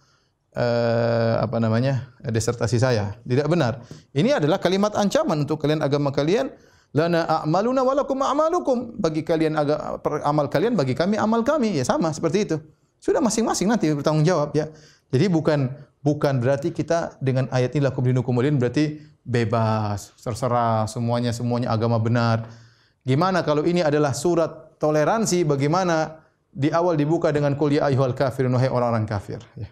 uh, 0.57 1.33
apa 1.39 1.57
namanya 1.61 2.11
disertasi 2.25 2.81
saya. 2.81 3.15
Tidak 3.23 3.47
benar. 3.47 3.85
Ini 4.11 4.41
adalah 4.41 4.57
kalimat 4.57 4.97
ancaman 4.97 5.47
untuk 5.47 5.61
kalian 5.61 5.85
agama 5.85 6.11
kalian. 6.11 6.51
Lana 6.91 7.23
a'maluna 7.23 7.87
walakum 7.87 8.19
a'malukum. 8.19 8.99
Bagi 8.99 9.23
kalian 9.23 9.55
aga, 9.55 9.99
amal 10.27 10.51
kalian, 10.51 10.75
bagi 10.75 10.91
kami 10.91 11.15
amal 11.15 11.43
kami. 11.47 11.79
Ya 11.79 11.87
sama 11.87 12.11
seperti 12.11 12.47
itu. 12.47 12.57
Sudah 12.99 13.23
masing-masing 13.23 13.71
nanti 13.71 13.89
bertanggung 13.89 14.27
jawab 14.27 14.51
ya. 14.53 14.67
Jadi 15.11 15.25
bukan 15.31 15.71
bukan 16.03 16.39
berarti 16.39 16.75
kita 16.75 17.17
dengan 17.23 17.47
ayat 17.51 17.73
ini 17.75 17.87
lakum 17.87 18.03
dinukum 18.03 18.35
berarti 18.37 18.99
bebas, 19.21 20.13
terserah 20.19 20.85
semuanya 20.89 21.31
semuanya 21.31 21.71
agama 21.73 21.97
benar. 22.01 22.45
Gimana 23.01 23.41
kalau 23.41 23.65
ini 23.65 23.81
adalah 23.81 24.13
surat 24.13 24.77
toleransi 24.77 25.45
bagaimana 25.45 26.21
di 26.51 26.69
awal 26.69 26.99
dibuka 26.99 27.31
dengan 27.31 27.55
kul 27.55 27.71
ya 27.71 27.87
ayyuhal 27.87 28.13
kafirun 28.13 28.51
wahai 28.53 28.69
orang-orang 28.69 29.07
kafir 29.07 29.39
ya. 29.55 29.69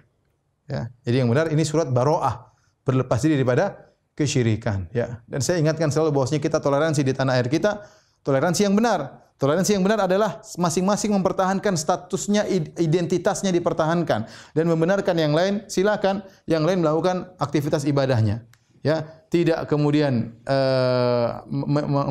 Ya. 0.70 0.82
Jadi 1.02 1.26
yang 1.26 1.30
benar 1.34 1.50
ini 1.50 1.66
surat 1.66 1.90
baroah, 1.90 2.54
berlepas 2.86 3.18
diri 3.26 3.42
daripada 3.42 3.89
kesyirikan. 4.20 4.92
Ya. 4.92 5.24
Dan 5.24 5.40
saya 5.40 5.64
ingatkan 5.64 5.88
selalu 5.88 6.12
bahwasanya 6.12 6.44
kita 6.44 6.60
toleransi 6.60 7.00
di 7.08 7.16
tanah 7.16 7.40
air 7.40 7.48
kita, 7.48 7.88
toleransi 8.28 8.68
yang 8.68 8.76
benar. 8.76 9.32
Toleransi 9.40 9.80
yang 9.80 9.88
benar 9.88 10.04
adalah 10.04 10.44
masing-masing 10.60 11.16
mempertahankan 11.16 11.80
statusnya, 11.80 12.44
identitasnya 12.76 13.56
dipertahankan 13.56 14.28
dan 14.52 14.66
membenarkan 14.68 15.16
yang 15.16 15.32
lain 15.32 15.64
silakan 15.72 16.20
yang 16.44 16.68
lain 16.68 16.84
melakukan 16.84 17.32
aktivitas 17.40 17.88
ibadahnya. 17.88 18.44
Ya, 18.84 19.08
tidak 19.32 19.72
kemudian 19.72 20.36
uh, 20.44 21.40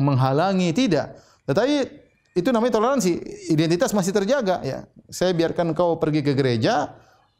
menghalangi 0.01 0.73
tidak. 0.73 1.21
Tetapi 1.45 2.01
itu 2.33 2.49
namanya 2.49 2.81
toleransi, 2.81 3.21
identitas 3.53 3.93
masih 3.93 4.09
terjaga 4.09 4.65
ya. 4.65 4.89
Saya 5.13 5.29
biarkan 5.37 5.77
kau 5.77 6.01
pergi 6.01 6.25
ke 6.25 6.33
gereja, 6.33 6.97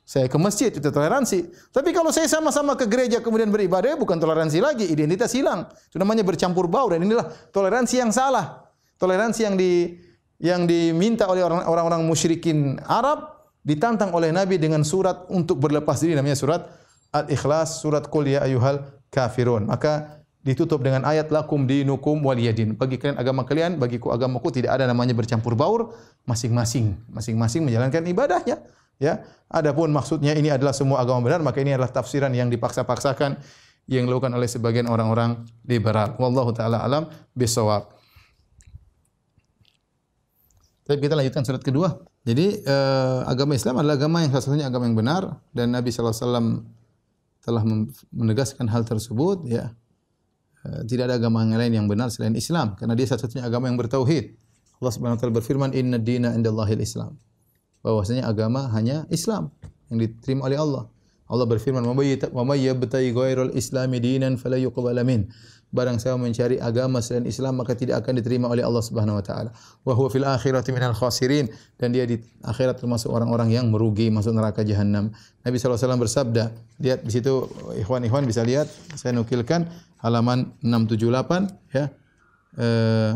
saya 0.10 0.26
ke 0.26 0.42
masjid 0.42 0.74
itu 0.74 0.90
toleransi. 0.90 1.70
Tapi 1.70 1.94
kalau 1.94 2.10
saya 2.10 2.26
sama-sama 2.26 2.74
ke 2.74 2.90
gereja 2.90 3.22
kemudian 3.22 3.54
beribadah 3.54 3.94
bukan 3.94 4.18
toleransi 4.18 4.58
lagi, 4.58 4.90
identitas 4.90 5.38
hilang. 5.38 5.70
Itu 5.86 6.02
namanya 6.02 6.26
bercampur 6.26 6.66
bau 6.66 6.90
dan 6.90 7.06
inilah 7.06 7.30
toleransi 7.54 8.02
yang 8.02 8.10
salah. 8.10 8.74
Toleransi 8.98 9.42
yang 9.46 9.54
di 9.54 10.02
yang 10.42 10.66
diminta 10.66 11.30
oleh 11.30 11.46
orang-orang 11.46 12.02
musyrikin 12.02 12.82
Arab 12.90 13.38
ditantang 13.62 14.10
oleh 14.10 14.34
Nabi 14.34 14.58
dengan 14.58 14.82
surat 14.82 15.30
untuk 15.30 15.62
berlepas 15.62 16.02
diri 16.02 16.18
namanya 16.18 16.42
surat 16.42 16.66
Al-Ikhlas, 17.14 17.78
surat 17.78 18.10
Qul 18.10 18.34
ya 18.34 18.42
ayyuhal 18.50 18.82
kafirun. 19.14 19.70
Maka 19.70 20.26
ditutup 20.42 20.82
dengan 20.82 21.06
ayat 21.06 21.30
lakum 21.30 21.70
dinukum 21.70 22.18
waliyadin. 22.26 22.74
Bagi 22.74 22.98
kalian 22.98 23.22
agama 23.22 23.46
kalian, 23.46 23.78
bagiku 23.78 24.10
agamaku 24.10 24.58
tidak 24.58 24.82
ada 24.82 24.90
namanya 24.90 25.14
bercampur 25.14 25.54
baur, 25.54 25.94
masing-masing 26.26 26.98
masing-masing 27.14 27.62
menjalankan 27.62 28.02
ibadahnya. 28.10 28.58
Ya, 29.00 29.24
adapun 29.48 29.96
maksudnya 29.96 30.36
ini 30.36 30.52
adalah 30.52 30.76
semua 30.76 31.00
agama 31.00 31.24
benar, 31.24 31.40
maka 31.40 31.64
ini 31.64 31.72
adalah 31.72 31.88
tafsiran 31.88 32.36
yang 32.36 32.52
dipaksa-paksakan 32.52 33.40
yang 33.90 34.06
dilakukan 34.06 34.36
oleh 34.36 34.46
sebagian 34.46 34.86
orang-orang 34.86 35.50
liberal. 35.66 36.20
Wallahu 36.22 36.54
taala 36.54 36.84
alam 36.84 37.10
bisawab. 37.34 37.90
Tapi 40.86 41.00
kita 41.02 41.18
lanjutkan 41.18 41.48
surat 41.48 41.64
kedua. 41.64 41.96
Jadi 42.28 42.62
eh, 42.62 43.20
agama 43.26 43.58
Islam 43.58 43.82
adalah 43.82 43.98
agama 43.98 44.22
yang 44.22 44.36
satu-satunya 44.36 44.68
agama 44.70 44.86
yang 44.86 44.98
benar 44.98 45.42
dan 45.56 45.74
Nabi 45.74 45.90
wasallam 45.90 46.68
telah 47.40 47.64
menegaskan 48.14 48.70
hal 48.70 48.86
tersebut 48.86 49.48
ya. 49.48 49.74
Eh, 50.68 50.82
tidak 50.86 51.10
ada 51.10 51.16
agama 51.18 51.42
yang 51.48 51.58
lain 51.58 51.74
yang 51.82 51.88
benar 51.88 52.12
selain 52.12 52.36
Islam 52.36 52.76
karena 52.76 52.94
dia 52.94 53.08
satu-satunya 53.10 53.48
agama 53.48 53.72
yang 53.72 53.80
bertauhid. 53.80 54.36
Allah 54.84 54.94
Subhanahu 54.94 55.18
wa 55.18 55.22
taala 55.22 55.36
berfirman, 55.40 55.70
"Inna 55.72 55.98
dina 55.98 56.36
indallahil 56.36 56.84
Islam." 56.84 57.18
Bahwasanya 57.82 58.28
agama 58.28 58.68
hanya 58.76 59.08
Islam 59.14 59.52
yang 59.90 60.04
diterima 60.04 60.48
oleh 60.48 60.60
Allah. 60.60 60.84
Allah 61.30 61.46
berfirman, 61.46 61.86
"Wa 61.86 62.42
may 62.44 62.60
yabtaghi 62.66 63.14
ghairal 63.14 63.54
islami 63.54 64.02
dinan 64.02 64.36
fala 64.42 64.58
yuqbal 64.58 64.98
min." 65.06 65.30
Barang 65.70 66.02
siapa 66.02 66.18
mencari 66.18 66.58
agama 66.58 66.98
selain 66.98 67.30
Islam 67.30 67.62
maka 67.62 67.78
tidak 67.78 68.02
akan 68.02 68.18
diterima 68.18 68.50
oleh 68.50 68.66
Allah 68.66 68.82
Subhanahu 68.82 69.22
wa 69.22 69.26
taala. 69.26 69.54
Wa 69.86 69.94
huwa 69.94 70.10
fil 70.10 70.26
akhirati 70.26 70.74
minal 70.74 70.98
khasirin 70.98 71.46
dan 71.78 71.94
dia 71.94 72.10
di 72.10 72.18
akhirat 72.42 72.82
termasuk 72.82 73.14
orang-orang 73.14 73.54
yang 73.54 73.70
merugi 73.70 74.10
masuk 74.10 74.34
neraka 74.34 74.66
jahanam. 74.66 75.14
Nabi 75.46 75.62
wasallam 75.62 76.02
bersabda, 76.02 76.50
lihat 76.82 77.06
di 77.06 77.14
situ 77.14 77.46
ikhwan-ikhwan 77.86 78.26
bisa 78.26 78.42
lihat 78.42 78.66
saya 78.98 79.14
nukilkan 79.14 79.70
halaman 80.02 80.58
678 80.66 81.78
ya. 81.78 81.86
Eh, 82.58 83.12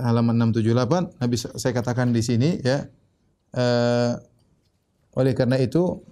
halaman 0.00 0.40
678 0.40 1.20
Nabi 1.20 1.36
saya 1.36 1.72
katakan 1.76 2.16
di 2.16 2.24
sini 2.24 2.64
ya 2.64 2.88
Uh, 3.56 4.20
oleh 5.16 5.32
karena 5.32 5.56
itu 5.56 6.04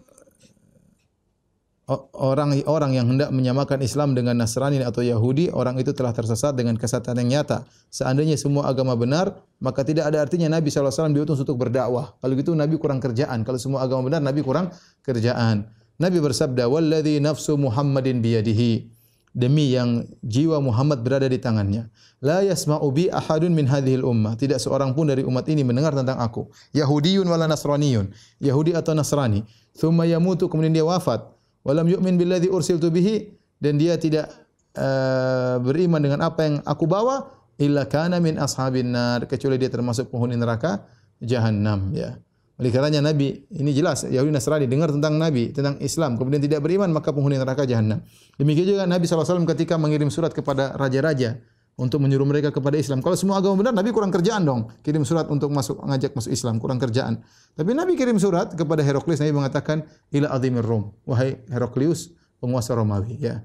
orang-orang 2.16 2.96
yang 2.96 3.06
hendak 3.12 3.28
menyamakan 3.28 3.84
Islam 3.84 4.16
dengan 4.16 4.40
Nasrani 4.40 4.80
atau 4.80 5.04
Yahudi, 5.04 5.52
orang 5.52 5.76
itu 5.76 5.92
telah 5.92 6.16
tersesat 6.16 6.56
dengan 6.56 6.80
kesesatan 6.80 7.20
yang 7.20 7.40
nyata. 7.40 7.68
Seandainya 7.92 8.40
semua 8.40 8.72
agama 8.72 8.96
benar, 8.96 9.44
maka 9.60 9.84
tidak 9.84 10.08
ada 10.08 10.24
artinya 10.24 10.48
Nabi 10.48 10.72
SAW 10.72 11.12
diutus 11.12 11.44
untuk 11.44 11.60
berdakwah. 11.60 12.16
Kalau 12.24 12.32
gitu 12.32 12.56
Nabi 12.56 12.80
kurang 12.80 13.04
kerjaan. 13.04 13.44
Kalau 13.44 13.60
semua 13.60 13.84
agama 13.84 14.08
benar, 14.08 14.24
Nabi 14.24 14.40
kurang 14.40 14.72
kerjaan. 15.04 15.68
Nabi 16.00 16.18
bersabda, 16.24 16.64
"Walladzi 16.72 17.20
nafsu 17.20 17.60
Muhammadin 17.60 18.24
biyadihi." 18.24 18.88
Demi 19.34 19.74
yang 19.74 20.06
jiwa 20.22 20.62
Muhammad 20.62 21.02
berada 21.02 21.26
di 21.26 21.42
tangannya. 21.42 21.90
La 22.22 22.40
yasma'u 22.46 22.86
bi 22.94 23.10
ahadun 23.10 23.50
min 23.50 23.66
hadhil 23.66 24.06
ummah. 24.06 24.38
Tidak 24.38 24.56
seorang 24.62 24.94
pun 24.94 25.10
dari 25.10 25.26
umat 25.26 25.44
ini 25.50 25.66
mendengar 25.66 25.92
tentang 25.92 26.22
aku. 26.22 26.48
Yahudiyun 26.72 27.26
wala 27.26 27.50
Nasraniyun. 27.50 28.14
Yahudi 28.38 28.72
atau 28.72 28.94
Nasrani. 28.94 29.42
Thumma 29.74 30.06
yamutu 30.06 30.46
kemudian 30.46 30.72
dia 30.72 30.86
wafat. 30.86 31.34
walam 31.64 31.88
yu'min 31.88 32.20
billadzi 32.20 32.52
ursiltu 32.52 32.92
bihi 32.92 33.34
dan 33.56 33.80
dia 33.80 33.96
tidak 33.96 34.28
uh, 34.76 35.56
beriman 35.64 35.96
dengan 35.96 36.20
apa 36.28 36.44
yang 36.44 36.56
aku 36.68 36.84
bawa 36.84 37.32
illa 37.56 37.88
kana 37.88 38.20
min 38.20 38.36
ashabin 38.36 38.92
nar 38.92 39.24
kecuali 39.24 39.56
dia 39.56 39.72
termasuk 39.72 40.12
penghuni 40.12 40.36
neraka 40.36 40.84
jahanam 41.24 41.90
ya. 41.96 42.20
Oleh 42.54 42.70
karenanya 42.70 43.02
Nabi 43.02 43.42
ini 43.50 43.74
jelas 43.74 44.06
Yahudi 44.06 44.30
Nasrani 44.30 44.70
dengar 44.70 44.94
tentang 44.94 45.18
Nabi, 45.18 45.50
tentang 45.50 45.74
Islam, 45.82 46.14
kemudian 46.14 46.38
tidak 46.38 46.62
beriman 46.62 46.86
maka 46.94 47.10
penghuni 47.10 47.34
neraka 47.34 47.66
jahanam. 47.66 47.98
Demikian 48.38 48.78
juga 48.78 48.82
Nabi 48.86 49.10
SAW 49.10 49.42
ketika 49.42 49.74
mengirim 49.74 50.06
surat 50.06 50.30
kepada 50.30 50.70
raja-raja 50.78 51.42
untuk 51.74 51.98
menyuruh 51.98 52.26
mereka 52.26 52.54
kepada 52.54 52.78
Islam. 52.78 53.02
Kalau 53.02 53.18
semua 53.18 53.42
agama 53.42 53.58
benar, 53.58 53.74
Nabi 53.74 53.90
kurang 53.90 54.14
kerjaan 54.14 54.46
dong. 54.46 54.70
Kirim 54.86 55.02
surat 55.02 55.26
untuk 55.26 55.50
masuk 55.50 55.82
ngajak 55.82 56.14
masuk 56.14 56.30
Islam, 56.30 56.62
kurang 56.62 56.78
kerjaan. 56.78 57.26
Tapi 57.58 57.74
Nabi 57.74 57.98
kirim 57.98 58.18
surat 58.22 58.54
kepada 58.54 58.86
Heraklius, 58.86 59.18
Nabi 59.18 59.34
mengatakan, 59.34 59.82
"Ila 60.14 60.30
azimir 60.30 60.62
Rom." 60.62 60.94
Wahai 61.02 61.42
Heraklius, 61.50 62.14
penguasa 62.38 62.78
Romawi, 62.78 63.18
ya. 63.18 63.42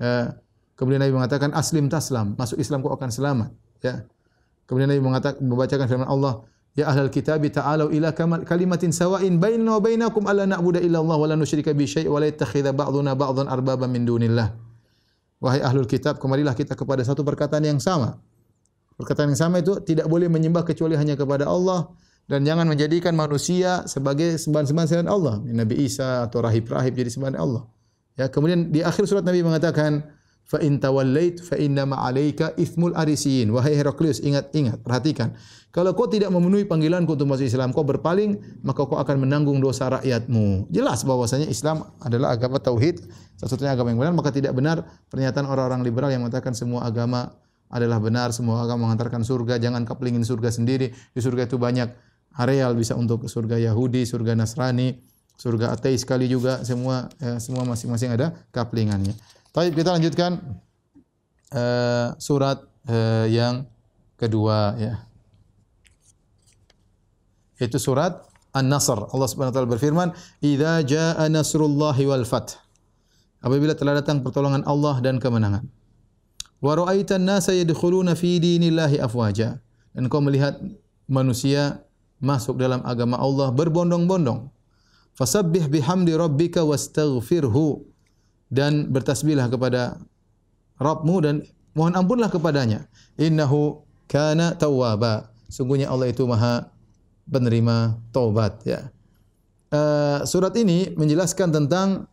Uh, 0.00 0.32
kemudian 0.80 1.04
Nabi 1.04 1.12
mengatakan, 1.12 1.52
"Aslim 1.52 1.92
taslam." 1.92 2.32
Masuk 2.40 2.56
Islam 2.56 2.80
kau 2.80 2.96
akan 2.96 3.12
selamat, 3.12 3.52
ya. 3.84 4.08
Kemudian 4.64 4.88
Nabi 4.88 5.04
mengatakan 5.04 5.44
membacakan 5.44 5.86
firman 5.88 6.08
Allah, 6.08 6.44
Ya 6.78 6.86
ahlal 6.86 7.10
kitab 7.10 7.42
ta'alu 7.42 7.90
ila 7.98 8.14
kalimatin 8.46 8.94
sawa'in 8.94 9.42
bainana 9.42 9.76
wa 9.76 9.82
bainakum 9.82 10.22
alla 10.30 10.46
na'budu 10.46 10.78
illa 10.78 11.02
Allah 11.02 11.18
wa 11.18 11.26
la 11.26 11.34
nusyrika 11.34 11.74
bi 11.74 11.90
syai' 11.90 12.06
wa 12.06 12.22
la 12.22 12.30
yattakhidha 12.30 12.70
ba'duna 12.70 13.18
ba'dhan 13.18 13.50
arbaba 13.50 13.90
min 13.90 14.06
dunillah. 14.06 14.54
Wahai 15.42 15.58
ahlul 15.58 15.90
kitab, 15.90 16.22
kemarilah 16.22 16.54
kita 16.54 16.78
kepada 16.78 17.02
satu 17.02 17.26
perkataan 17.26 17.66
yang 17.66 17.82
sama. 17.82 18.22
Perkataan 18.94 19.34
yang 19.34 19.40
sama 19.42 19.58
itu 19.58 19.82
tidak 19.82 20.06
boleh 20.06 20.30
menyembah 20.30 20.62
kecuali 20.62 20.94
hanya 20.94 21.18
kepada 21.18 21.50
Allah 21.50 21.90
dan 22.30 22.46
jangan 22.46 22.70
menjadikan 22.70 23.10
manusia 23.10 23.82
sebagai 23.90 24.38
sembahan-sembahan 24.38 24.86
selain 24.86 25.10
Allah. 25.10 25.42
Nabi 25.42 25.82
Isa 25.82 26.30
atau 26.30 26.46
rahib-rahib 26.46 26.94
jadi 26.94 27.10
sembahan 27.10 27.42
Allah. 27.42 27.66
Ya, 28.14 28.30
kemudian 28.30 28.70
di 28.70 28.86
akhir 28.86 29.02
surat 29.10 29.26
Nabi 29.26 29.42
mengatakan, 29.42 30.06
fa 30.48 30.58
in 30.64 30.80
tawallait 30.80 31.36
fa 31.44 31.60
inna 31.60 31.84
ma 31.84 32.00
alayka 32.08 32.56
ithmul 32.56 32.96
arisiyin 32.96 33.52
wahai 33.52 33.76
Heraklius 33.76 34.24
ingat 34.24 34.48
ingat 34.56 34.80
perhatikan. 34.80 35.36
Kalau 35.68 35.92
kau 35.92 36.08
tidak 36.08 36.32
memenuhi 36.32 36.64
panggilanku 36.64 37.12
untuk 37.12 37.28
masuk 37.28 37.44
Islam 37.44 37.76
kau 37.76 37.84
berpaling 37.84 38.64
maka 38.64 38.88
kau 38.88 38.96
akan 38.96 39.28
menanggung 39.28 39.60
dosa 39.60 39.92
rakyatmu. 40.00 40.72
Jelas 40.72 41.04
bahwasanya 41.04 41.44
Islam 41.52 41.84
adalah 42.00 42.32
agama 42.32 42.56
tauhid 42.56 43.04
satu-satunya 43.36 43.76
agama 43.76 43.92
yang 43.92 44.00
benar 44.00 44.14
maka 44.16 44.32
tidak 44.32 44.56
benar 44.56 44.88
pernyataan 45.12 45.44
orang-orang 45.44 45.84
liberal 45.84 46.08
yang 46.08 46.24
mengatakan 46.24 46.56
semua 46.56 46.88
agama 46.88 47.36
adalah 47.68 48.00
benar 48.00 48.32
semua 48.32 48.64
agama 48.64 48.88
mengantarkan 48.88 49.22
surga 49.22 49.60
jangan 49.60 49.84
kaplingin 49.84 50.24
surga 50.24 50.48
sendiri 50.48 50.90
di 50.90 51.20
surga 51.20 51.44
itu 51.44 51.60
banyak 51.60 51.92
areal 52.40 52.72
bisa 52.72 52.96
untuk 52.96 53.28
surga 53.28 53.60
Yahudi 53.60 54.08
surga 54.08 54.32
Nasrani 54.32 54.96
surga 55.38 55.70
ateis 55.76 56.02
sekali 56.02 56.26
juga 56.26 56.66
semua 56.66 57.06
ya, 57.22 57.38
semua 57.38 57.62
masing-masing 57.62 58.10
ada 58.16 58.34
kaplingannya 58.50 59.14
Baik, 59.56 59.80
kita 59.80 59.96
lanjutkan 59.96 60.60
uh, 61.56 62.12
surat 62.20 62.60
uh, 62.84 63.24
yang 63.24 63.64
kedua 64.20 64.76
ya. 64.76 64.94
Itu 67.58 67.80
surat 67.80 68.28
An-Nasr. 68.54 69.08
Allah 69.10 69.28
Subhanahu 69.28 69.50
wa 69.50 69.56
taala 69.56 69.70
berfirman, 69.70 70.08
"Idza 70.44 70.84
jaa 70.84 71.24
nasrullahi 71.26 72.06
wal 72.06 72.26
fath." 72.28 72.60
Apabila 73.38 73.74
telah 73.74 73.98
datang 74.02 74.22
pertolongan 74.22 74.66
Allah 74.66 74.98
dan 74.98 75.22
kemenangan. 75.22 75.66
Wa 76.58 76.74
ra'aitan 76.74 77.22
nasa 77.22 77.54
yadkhuluna 77.54 78.18
fi 78.18 78.42
dinillahi 78.42 78.98
afwaja. 78.98 79.62
Dan 79.94 80.10
kau 80.10 80.18
melihat 80.18 80.58
manusia 81.06 81.82
masuk 82.18 82.58
dalam 82.58 82.82
agama 82.82 83.14
Allah 83.18 83.54
berbondong-bondong. 83.54 84.50
Fasabbih 85.14 85.70
bihamdi 85.70 86.14
rabbika 86.14 86.62
wastaghfirhu 86.66 87.82
dan 88.48 88.88
bertasbihlah 88.88 89.48
kepada 89.52 90.00
Rabbmu 90.80 91.16
dan 91.24 91.34
mohon 91.76 91.94
ampunlah 91.94 92.32
kepadanya. 92.32 92.88
Innahu 93.20 93.84
kana 94.08 94.56
tawwaba. 94.56 95.30
Sungguhnya 95.48 95.88
Allah 95.88 96.12
itu 96.12 96.24
Maha 96.24 96.68
penerima 97.28 97.96
taubat 98.12 98.64
ya. 98.64 98.88
Uh, 99.68 100.24
surat 100.24 100.56
ini 100.56 100.96
menjelaskan 100.96 101.52
tentang 101.52 102.08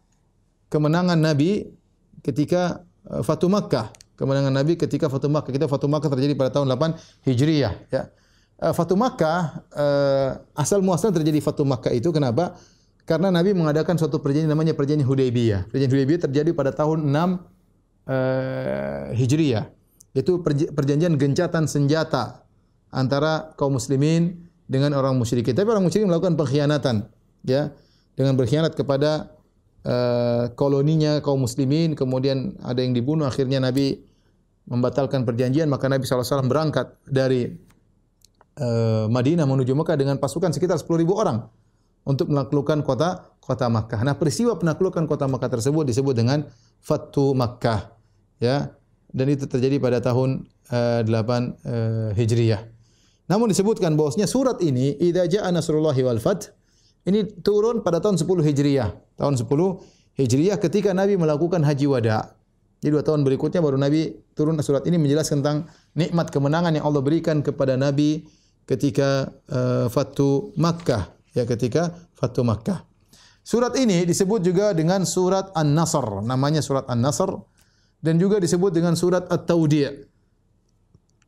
kemenangan 0.67 1.15
Nabi 1.15 1.71
ketika 2.19 2.83
uh, 3.07 3.23
Fatu 3.23 3.47
Makkah. 3.47 3.95
Kemenangan 4.15 4.51
Nabi 4.51 4.75
ketika 4.75 5.07
Fatu 5.07 5.31
Makkah. 5.31 5.51
Kita 5.55 5.67
Fatu 5.71 5.87
Makkah 5.87 6.11
terjadi 6.11 6.35
pada 6.35 6.51
tahun 6.51 6.67
8 6.71 7.27
Hijriyah 7.27 7.73
ya. 7.91 8.11
Uh, 8.59 8.75
Fatu 8.75 8.99
Makkah 8.99 9.63
uh, 9.71 10.29
asal 10.55 10.83
muasal 10.83 11.15
terjadi 11.15 11.39
Fatu 11.39 11.63
Makkah 11.63 11.95
itu 11.95 12.11
kenapa? 12.11 12.59
Karena 13.05 13.29
Nabi 13.29 13.53
mengadakan 13.53 14.01
suatu 14.01 14.17
perjanjian 14.17 14.49
namanya 14.49 14.73
perjanjian 14.73 15.05
Hudaybiyah. 15.05 15.69
Perjanjian 15.69 15.93
Hudaybiyah 15.93 16.21
terjadi 16.25 16.49
pada 16.57 16.73
tahun 16.73 17.05
6 17.05 17.13
uh, 17.13 17.29
eh, 18.09 19.05
Hijriyah. 19.13 19.65
Itu 20.17 20.41
perjanjian 20.73 21.13
gencatan 21.13 21.69
senjata 21.69 22.41
antara 22.89 23.53
kaum 23.61 23.77
muslimin 23.77 24.49
dengan 24.65 24.97
orang 24.97 25.13
musyrikin. 25.21 25.53
Tapi 25.53 25.69
orang 25.69 25.85
musyrikin 25.85 26.09
melakukan 26.09 26.33
pengkhianatan, 26.33 27.05
ya, 27.45 27.69
dengan 28.17 28.33
berkhianat 28.41 28.73
kepada 28.73 29.29
uh, 29.85 30.49
koloninya 30.57 31.21
kaum 31.21 31.45
muslimin, 31.45 31.93
kemudian 31.93 32.57
ada 32.65 32.81
yang 32.81 32.97
dibunuh, 32.97 33.29
akhirnya 33.29 33.61
Nabi 33.61 34.01
membatalkan 34.65 35.29
perjanjian, 35.29 35.69
maka 35.69 35.85
Nabi 35.85 36.09
SAW 36.09 36.49
berangkat 36.49 36.97
dari 37.05 37.53
uh, 38.57 39.05
Madinah 39.13 39.45
menuju 39.45 39.77
Mekah 39.77 39.93
dengan 39.93 40.17
pasukan 40.17 40.49
sekitar 40.49 40.81
10.000 40.81 41.05
orang 41.13 41.45
untuk 42.05 42.29
menaklukkan 42.29 42.85
kota 42.85 43.35
kota 43.41 43.69
Makkah. 43.69 44.01
Nah, 44.01 44.17
peristiwa 44.17 44.57
penaklukan 44.57 45.05
kota 45.05 45.25
Makkah 45.29 45.49
tersebut 45.49 45.85
disebut 45.85 46.13
dengan 46.17 46.45
Fatu 46.81 47.33
Makkah. 47.37 47.93
Ya. 48.41 48.73
Dan 49.09 49.31
itu 49.31 49.47
terjadi 49.49 49.79
pada 49.79 50.01
tahun 50.01 50.45
uh, 50.69 51.01
8 51.01 51.09
uh, 51.09 52.09
Hijriyah. 52.13 52.61
Namun 53.25 53.49
disebutkan 53.49 53.97
bahwasanya 53.97 54.29
surat 54.29 54.61
ini 54.61 54.93
idza 55.01 55.25
jaa 55.25 55.49
nasrullahi 55.49 56.05
wal 56.05 56.21
fath 56.21 56.53
ini 57.09 57.25
turun 57.41 57.81
pada 57.81 57.97
tahun 57.97 58.21
10 58.21 58.27
Hijriyah. 58.43 58.89
Tahun 59.17 59.33
10 59.39 59.49
Hijriyah 60.19 60.57
ketika 60.61 60.91
Nabi 60.91 61.15
melakukan 61.15 61.63
haji 61.63 61.85
wada. 61.89 62.35
Jadi 62.83 62.91
dua 62.91 63.01
tahun 63.01 63.25
berikutnya 63.25 63.65
baru 63.65 63.81
Nabi 63.81 64.13
turun 64.37 64.59
surat 64.61 64.85
ini 64.85 65.01
menjelaskan 65.01 65.41
tentang 65.41 65.65
nikmat 65.97 66.29
kemenangan 66.29 66.75
yang 66.75 66.85
Allah 66.85 67.01
berikan 67.01 67.41
kepada 67.41 67.79
Nabi 67.79 68.29
ketika 68.69 69.31
uh, 69.49 69.89
Fatu 69.89 70.53
Makkah 70.59 71.14
ya 71.35 71.43
ketika 71.43 71.91
Fatu 72.15 72.41
Makkah. 72.47 72.87
Surat 73.45 73.77
ini 73.77 74.07
disebut 74.07 74.41
juga 74.41 74.73
dengan 74.73 75.05
surat 75.05 75.53
An-Nasr, 75.53 76.25
namanya 76.25 76.65
surat 76.65 76.89
An-Nasr 76.89 77.29
dan 78.01 78.17
juga 78.17 78.41
disebut 78.41 78.73
dengan 78.73 78.97
surat 78.97 79.29
At-Taudi'. 79.29 79.85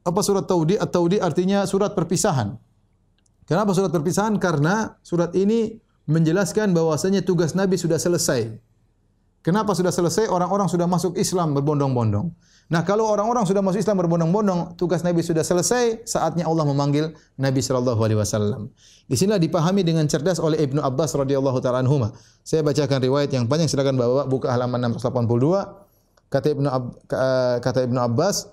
Apa 0.08 0.24
surat 0.24 0.48
Taudi'? 0.48 0.80
At-Taudi' 0.80 1.20
artinya 1.20 1.68
surat 1.68 1.92
perpisahan. 1.94 2.56
Kenapa 3.44 3.76
surat 3.76 3.92
perpisahan? 3.92 4.40
Karena 4.40 4.96
surat 5.04 5.36
ini 5.36 5.78
menjelaskan 6.08 6.72
bahwasanya 6.72 7.22
tugas 7.28 7.54
Nabi 7.54 7.76
sudah 7.76 8.00
selesai. 8.00 8.56
Kenapa 9.44 9.76
sudah 9.76 9.92
selesai? 9.92 10.32
Orang-orang 10.32 10.72
sudah 10.72 10.88
masuk 10.88 11.16
Islam 11.20 11.56
berbondong-bondong. 11.56 12.32
Nah, 12.68 12.84
kalau 12.84 13.08
orang-orang 13.08 13.48
sudah 13.48 13.64
masuk 13.64 13.80
Islam 13.80 14.04
berbondong-bondong, 14.04 14.76
tugas 14.76 15.00
Nabi 15.00 15.24
sudah 15.24 15.40
selesai, 15.40 16.04
saatnya 16.04 16.44
Allah 16.44 16.68
memanggil 16.68 17.16
Nabi 17.40 17.64
sallallahu 17.64 18.00
alaihi 18.04 18.20
wasallam. 18.20 18.68
Di 19.08 19.16
sinilah 19.16 19.40
dipahami 19.40 19.88
dengan 19.88 20.04
cerdas 20.12 20.36
oleh 20.36 20.60
Ibnu 20.68 20.84
Abbas 20.84 21.16
radhiyallahu 21.16 21.64
taala 21.64 21.80
anhuma. 21.80 22.12
Saya 22.44 22.68
bacakan 22.68 23.00
riwayat 23.00 23.32
yang 23.32 23.48
panjang 23.48 23.72
silakan 23.72 23.96
Bapak 23.96 24.28
buka 24.28 24.52
halaman 24.52 24.84
682. 25.00 26.28
Kata 26.28 26.48
Ibnu 26.52 26.68
Ab, 26.68 26.84
kata 27.64 27.88
Ibnu 27.88 28.00
Abbas, 28.04 28.52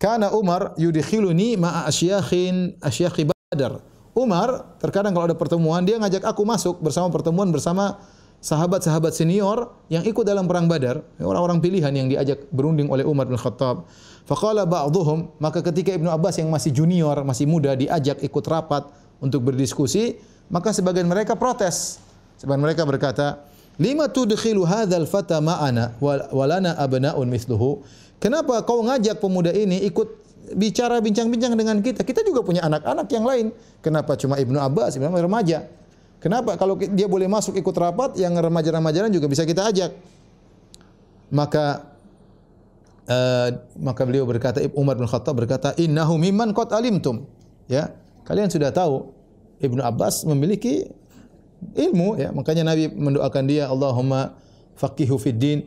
"Kana 0.00 0.32
Umar 0.32 0.72
yudkhiluni 0.80 1.60
ma'a 1.60 1.84
asyakhin 1.84 2.80
asyakhi 2.80 3.28
Badar." 3.28 3.84
Umar 4.16 4.80
terkadang 4.80 5.12
kalau 5.12 5.28
ada 5.28 5.36
pertemuan 5.36 5.84
dia 5.84 6.00
ngajak 6.00 6.24
aku 6.24 6.48
masuk 6.48 6.80
bersama 6.80 7.12
pertemuan 7.12 7.52
bersama 7.52 8.00
sahabat-sahabat 8.40 9.12
senior 9.12 9.68
yang 9.92 10.00
ikut 10.02 10.24
dalam 10.24 10.48
perang 10.48 10.64
Badar, 10.64 11.04
orang-orang 11.20 11.60
pilihan 11.60 11.92
yang 11.92 12.08
diajak 12.08 12.48
berunding 12.48 12.88
oleh 12.88 13.04
Umar 13.04 13.28
bin 13.28 13.36
Khattab. 13.36 13.84
Faqala 14.24 14.64
ba'dhum, 14.64 15.36
maka 15.36 15.60
ketika 15.60 15.92
Ibnu 15.92 16.08
Abbas 16.08 16.40
yang 16.40 16.48
masih 16.48 16.72
junior, 16.72 17.20
masih 17.20 17.44
muda 17.44 17.76
diajak 17.76 18.20
ikut 18.24 18.44
rapat 18.48 18.88
untuk 19.20 19.44
berdiskusi, 19.44 20.16
maka 20.48 20.72
sebagian 20.72 21.04
mereka 21.04 21.36
protes. 21.36 22.00
Sebagian 22.40 22.64
mereka 22.64 22.88
berkata, 22.88 23.44
"Lima 23.76 24.08
tudkhilu 24.08 24.64
hadzal 24.64 25.04
fata 25.04 25.44
ma'ana 25.44 26.00
wa 26.00 26.44
lana 26.48 26.72
abna'un 26.80 27.28
mithluhu?" 27.28 27.84
Kenapa 28.20 28.60
kau 28.64 28.84
ngajak 28.84 29.16
pemuda 29.20 29.52
ini 29.52 29.84
ikut 29.88 30.08
bicara 30.56 31.00
bincang-bincang 31.00 31.56
dengan 31.56 31.80
kita? 31.80 32.04
Kita 32.04 32.20
juga 32.24 32.44
punya 32.44 32.64
anak-anak 32.64 33.08
yang 33.12 33.24
lain. 33.24 33.46
Kenapa 33.80 34.16
cuma 34.16 34.36
Ibnu 34.36 34.60
Abbas, 34.60 34.96
Ibnu 34.96 35.08
Abbas 35.08 35.24
remaja? 35.24 35.58
Kenapa? 36.20 36.54
Kalau 36.60 36.76
dia 36.76 37.08
boleh 37.08 37.26
masuk 37.26 37.56
ikut 37.56 37.72
rapat, 37.72 38.20
yang 38.20 38.36
remaja-remaja 38.36 39.08
juga 39.08 39.24
bisa 39.24 39.48
kita 39.48 39.72
ajak. 39.72 39.90
Maka 41.32 41.88
uh, 43.08 43.48
maka 43.80 44.02
beliau 44.04 44.28
berkata, 44.28 44.60
Umar 44.76 45.00
bin 45.00 45.08
Khattab 45.08 45.40
berkata, 45.40 45.72
Innahu 45.80 46.20
mimman 46.20 46.52
qad 46.52 46.76
alimtum. 46.76 47.24
Ya, 47.72 47.96
kalian 48.28 48.52
sudah 48.52 48.68
tahu 48.68 49.16
Ibnu 49.64 49.80
Abbas 49.80 50.28
memiliki 50.28 50.90
ilmu 51.76 52.16
ya 52.16 52.32
makanya 52.32 52.72
Nabi 52.72 52.88
mendoakan 52.88 53.44
dia 53.44 53.68
Allahumma 53.68 54.32
faqihu 54.80 55.20
fid 55.20 55.36
din 55.36 55.58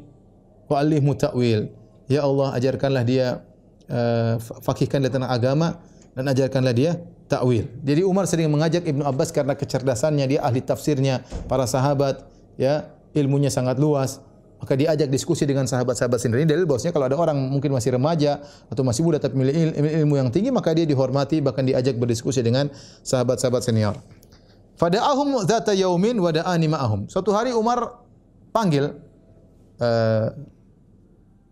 wa 0.70 0.82
allimhu 0.82 1.14
ta'wil. 1.18 1.70
Ya 2.12 2.26
Allah, 2.28 2.54
ajarkanlah 2.60 3.04
dia 3.08 3.42
uh, 3.88 4.36
fakihkan 4.62 5.02
dia 5.02 5.10
tentang 5.10 5.32
agama 5.32 5.80
dan 6.14 6.30
ajarkanlah 6.30 6.74
dia 6.76 6.92
ta'wil. 7.28 7.70
Jadi 7.82 8.02
Umar 8.04 8.28
sering 8.28 8.52
mengajak 8.52 8.84
Ibnu 8.84 9.04
Abbas 9.06 9.32
karena 9.32 9.56
kecerdasannya, 9.58 10.26
dia 10.28 10.40
ahli 10.44 10.60
tafsirnya, 10.62 11.24
para 11.48 11.66
sahabat, 11.66 12.24
ya, 12.60 12.92
ilmunya 13.16 13.50
sangat 13.50 13.80
luas. 13.80 14.20
Maka 14.64 14.80
diajak 14.80 15.12
diskusi 15.12 15.44
dengan 15.44 15.68
sahabat-sahabat 15.68 16.24
sendiri. 16.24 16.48
Dalil 16.48 16.64
bahwasanya 16.64 16.96
kalau 16.96 17.12
ada 17.12 17.20
orang 17.20 17.36
mungkin 17.36 17.76
masih 17.76 18.00
remaja 18.00 18.40
atau 18.72 18.80
masih 18.88 19.04
muda 19.04 19.20
tapi 19.20 19.36
memiliki 19.36 19.76
ilmu 19.76 20.16
yang 20.16 20.32
tinggi, 20.32 20.56
maka 20.56 20.72
dia 20.72 20.88
dihormati 20.88 21.44
bahkan 21.44 21.68
diajak 21.68 22.00
berdiskusi 22.00 22.40
dengan 22.40 22.72
sahabat-sahabat 23.04 23.60
senior. 23.60 24.00
Fada'ahum 24.80 25.44
dzata 25.44 25.76
yaumin 25.76 26.16
wa 26.16 26.32
ma'ahum. 26.32 27.12
Suatu 27.12 27.36
hari 27.36 27.52
Umar 27.52 28.08
panggil 28.56 28.96
uh, 29.84 30.28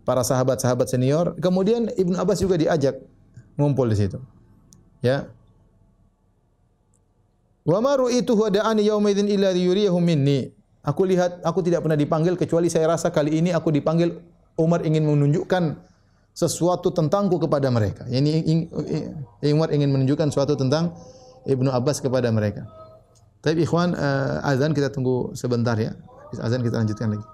para 0.08 0.22
sahabat-sahabat 0.24 0.88
senior, 0.88 1.36
kemudian 1.36 1.92
Ibnu 1.92 2.16
Abbas 2.16 2.40
juga 2.40 2.56
diajak 2.56 2.96
ngumpul 3.60 3.92
di 3.92 3.96
situ. 4.08 4.24
Ya. 5.04 5.28
Wa 7.62 7.78
ma 7.78 7.94
ru'ituhu 7.94 8.50
da'ani 8.50 8.86
yauma 8.86 9.14
idzin 9.14 9.30
illa 9.30 9.54
yuriyahum 9.54 10.02
minni. 10.02 10.50
Aku 10.82 11.06
lihat, 11.06 11.38
aku 11.46 11.62
tidak 11.62 11.86
pernah 11.86 11.94
dipanggil 11.94 12.34
kecuali 12.34 12.66
saya 12.66 12.90
rasa 12.90 13.14
kali 13.14 13.38
ini 13.38 13.54
aku 13.54 13.70
dipanggil 13.70 14.18
Umar 14.58 14.82
ingin 14.82 15.06
menunjukkan 15.06 15.78
sesuatu 16.34 16.90
tentangku 16.90 17.38
kepada 17.38 17.70
mereka. 17.70 18.02
Ini 18.10 18.66
Umar 19.54 19.70
ingin 19.70 19.94
menunjukkan 19.94 20.34
sesuatu 20.34 20.58
tentang 20.58 20.96
Ibnu 21.46 21.70
Abbas 21.70 22.02
kepada 22.02 22.26
mereka. 22.34 22.66
Tapi 23.42 23.66
ikhwan 23.66 23.94
uh, 23.98 24.42
azan 24.46 24.74
kita 24.74 24.90
tunggu 24.90 25.34
sebentar 25.34 25.74
ya. 25.78 25.94
Azan 26.38 26.62
kita 26.62 26.78
lanjutkan 26.78 27.14
lagi. 27.14 27.26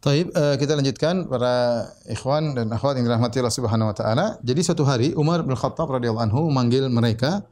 Taib 0.00 0.26
uh, 0.34 0.56
kita 0.58 0.74
lanjutkan 0.74 1.30
para 1.30 1.86
ikhwan 2.08 2.56
dan 2.56 2.70
akhwat 2.74 2.98
yang 2.98 3.06
dirahmati 3.06 3.38
Allah 3.38 3.54
Subhanahu 3.54 3.90
wa 3.90 3.96
taala. 3.96 4.26
Jadi 4.42 4.60
suatu 4.62 4.82
hari 4.82 5.14
Umar 5.14 5.46
bin 5.46 5.54
Khattab 5.54 5.86
radhiyallahu 5.86 6.24
anhu 6.24 6.50
memanggil 6.50 6.90
mereka 6.90 7.46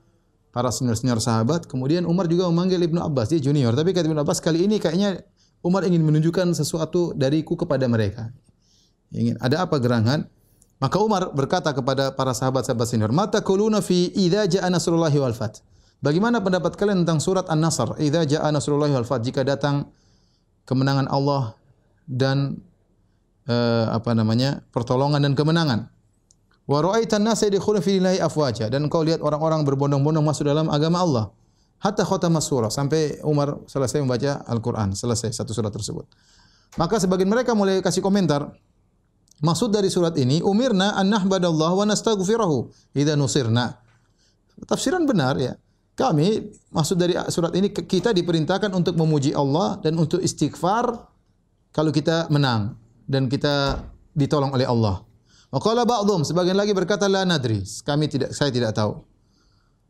para 0.58 0.74
senior-senior 0.74 1.22
sahabat. 1.22 1.70
Kemudian 1.70 2.02
Umar 2.02 2.26
juga 2.26 2.50
memanggil 2.50 2.82
Ibnu 2.82 2.98
Abbas, 2.98 3.30
dia 3.30 3.38
junior. 3.38 3.78
Tapi 3.78 3.94
kata 3.94 4.10
Ibnu 4.10 4.26
Abbas 4.26 4.42
kali 4.42 4.66
ini 4.66 4.82
kayaknya 4.82 5.22
Umar 5.62 5.86
ingin 5.86 6.02
menunjukkan 6.02 6.50
sesuatu 6.50 7.14
dariku 7.14 7.54
kepada 7.54 7.86
mereka. 7.86 8.34
Ingin 9.14 9.38
ada 9.38 9.62
apa 9.62 9.78
gerangan? 9.78 10.26
Maka 10.82 10.98
Umar 10.98 11.30
berkata 11.30 11.70
kepada 11.70 12.10
para 12.10 12.34
sahabat-sahabat 12.34 12.86
senior, 12.90 13.14
"Mata 13.14 13.38
kuluna 13.38 13.78
fi 13.78 14.10
idza 14.10 14.50
ja'a 14.50 14.66
nasrullahi 14.66 15.14
wal 15.22 15.34
fath." 15.34 15.62
Bagaimana 16.02 16.42
pendapat 16.42 16.74
kalian 16.74 17.06
tentang 17.06 17.22
surat 17.22 17.46
An-Nasr? 17.46 17.94
Idza 18.02 18.26
ja'a 18.26 18.50
nasrullahi 18.50 18.98
wal 18.98 19.06
fath, 19.06 19.22
jika 19.22 19.46
datang 19.46 19.94
kemenangan 20.66 21.06
Allah 21.06 21.54
dan 22.10 22.62
uh, 23.46 23.94
apa 23.94 24.10
namanya? 24.10 24.66
pertolongan 24.74 25.22
dan 25.22 25.38
kemenangan. 25.38 25.90
Wa 26.68 26.84
ra'aitan 26.84 27.24
nasa 27.24 27.48
yadkhuluna 27.48 27.80
fi 27.80 27.96
dinillahi 27.96 28.20
afwaja 28.20 28.68
dan 28.68 28.84
engkau 28.84 29.00
lihat 29.00 29.24
orang-orang 29.24 29.64
berbondong-bondong 29.64 30.20
masuk 30.20 30.44
dalam 30.44 30.68
agama 30.68 31.00
Allah. 31.00 31.24
Hatta 31.80 32.04
khatama 32.04 32.44
surah 32.44 32.68
sampai 32.68 33.24
Umar 33.24 33.64
selesai 33.64 34.04
membaca 34.04 34.44
Al-Qur'an, 34.44 34.92
selesai 34.92 35.32
satu 35.32 35.56
surat 35.56 35.72
tersebut. 35.72 36.04
Maka 36.76 37.00
sebagian 37.00 37.32
mereka 37.32 37.56
mulai 37.56 37.80
kasih 37.80 38.04
komentar. 38.04 38.52
Maksud 39.40 39.72
dari 39.72 39.88
surat 39.88 40.12
ini 40.20 40.44
umirna 40.44 40.92
an 40.98 41.08
nahbadallah 41.08 41.72
wa 41.72 41.88
nastaghfirahu 41.88 42.68
idza 42.92 43.16
nusirna. 43.16 43.80
Tafsiran 44.68 45.08
benar 45.08 45.40
ya. 45.40 45.56
Kami 45.96 46.52
maksud 46.68 47.00
dari 47.00 47.16
surat 47.32 47.56
ini 47.56 47.72
kita 47.72 48.12
diperintahkan 48.12 48.70
untuk 48.76 48.92
memuji 48.92 49.32
Allah 49.32 49.80
dan 49.80 49.96
untuk 49.96 50.20
istighfar 50.20 50.90
kalau 51.72 51.90
kita 51.94 52.28
menang 52.28 52.76
dan 53.08 53.30
kita 53.32 53.80
ditolong 54.12 54.52
oleh 54.52 54.68
Allah. 54.68 55.07
Wa 55.48 55.60
qala 55.64 55.88
ba'dhum, 55.88 56.28
sebagian 56.28 56.56
lagi 56.56 56.76
berkata 56.76 57.08
la 57.08 57.24
nadri, 57.24 57.64
kami 57.84 58.04
tidak 58.08 58.36
saya 58.36 58.52
tidak 58.52 58.76
tahu. 58.76 59.00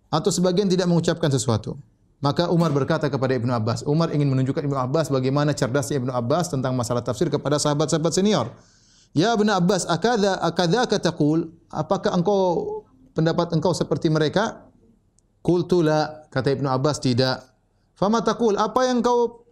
Atau 0.08 0.30
sebagian 0.30 0.70
tidak 0.70 0.86
mengucapkan 0.86 1.28
sesuatu. 1.28 1.76
Maka 2.18 2.50
Umar 2.50 2.74
berkata 2.74 3.06
kepada 3.06 3.34
Ibnu 3.38 3.50
Abbas, 3.54 3.86
Umar 3.86 4.10
ingin 4.10 4.26
menunjukkan 4.26 4.66
Ibnu 4.66 4.74
Abbas 4.74 5.06
bagaimana 5.06 5.54
cerdasnya 5.54 6.02
Ibnu 6.02 6.10
Abbas 6.10 6.50
tentang 6.50 6.74
masalah 6.74 7.02
tafsir 7.02 7.30
kepada 7.30 7.62
sahabat-sahabat 7.62 8.10
senior. 8.10 8.50
Ya 9.14 9.34
Ibnu 9.38 9.50
Abbas, 9.50 9.86
akadha 9.86 10.34
akadzaka 10.42 10.98
taqul? 10.98 11.46
Apakah 11.70 12.18
engkau 12.18 12.82
pendapat 13.14 13.54
engkau 13.54 13.70
seperti 13.70 14.10
mereka? 14.10 14.66
Qultu 15.46 15.86
la, 15.86 16.26
kata 16.30 16.58
Ibnu 16.58 16.66
Abbas 16.66 16.98
tidak. 16.98 17.46
Fama 17.94 18.18
taqul? 18.22 18.58
Apa 18.58 18.90
yang 18.90 18.98
kau 18.98 19.46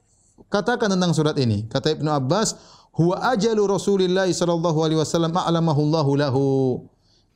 katakan 0.50 0.90
tentang 0.90 1.14
surat 1.14 1.38
ini? 1.38 1.70
Kata 1.70 1.94
Ibnu 1.94 2.10
Abbas, 2.10 2.58
huwa 2.96 3.20
ajalu 3.36 3.62
Rasulillah 3.68 4.26
sallallahu 4.26 4.78
alaihi 4.80 4.98
wasallam 4.98 5.36
a'lamahu 5.36 5.80
Allahu 5.84 6.12
lahu. 6.16 6.44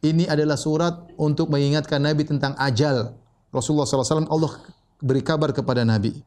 Ini 0.01 0.33
adalah 0.33 0.57
surat 0.57 0.97
untuk 1.21 1.53
mengingatkan 1.53 2.01
Nabi 2.01 2.25
tentang 2.25 2.57
ajal. 2.57 3.13
Rasulullah 3.53 3.85
SAW 3.85 4.25
Allah 4.33 4.53
beri 4.97 5.21
kabar 5.21 5.53
kepada 5.53 5.85
Nabi. 5.85 6.25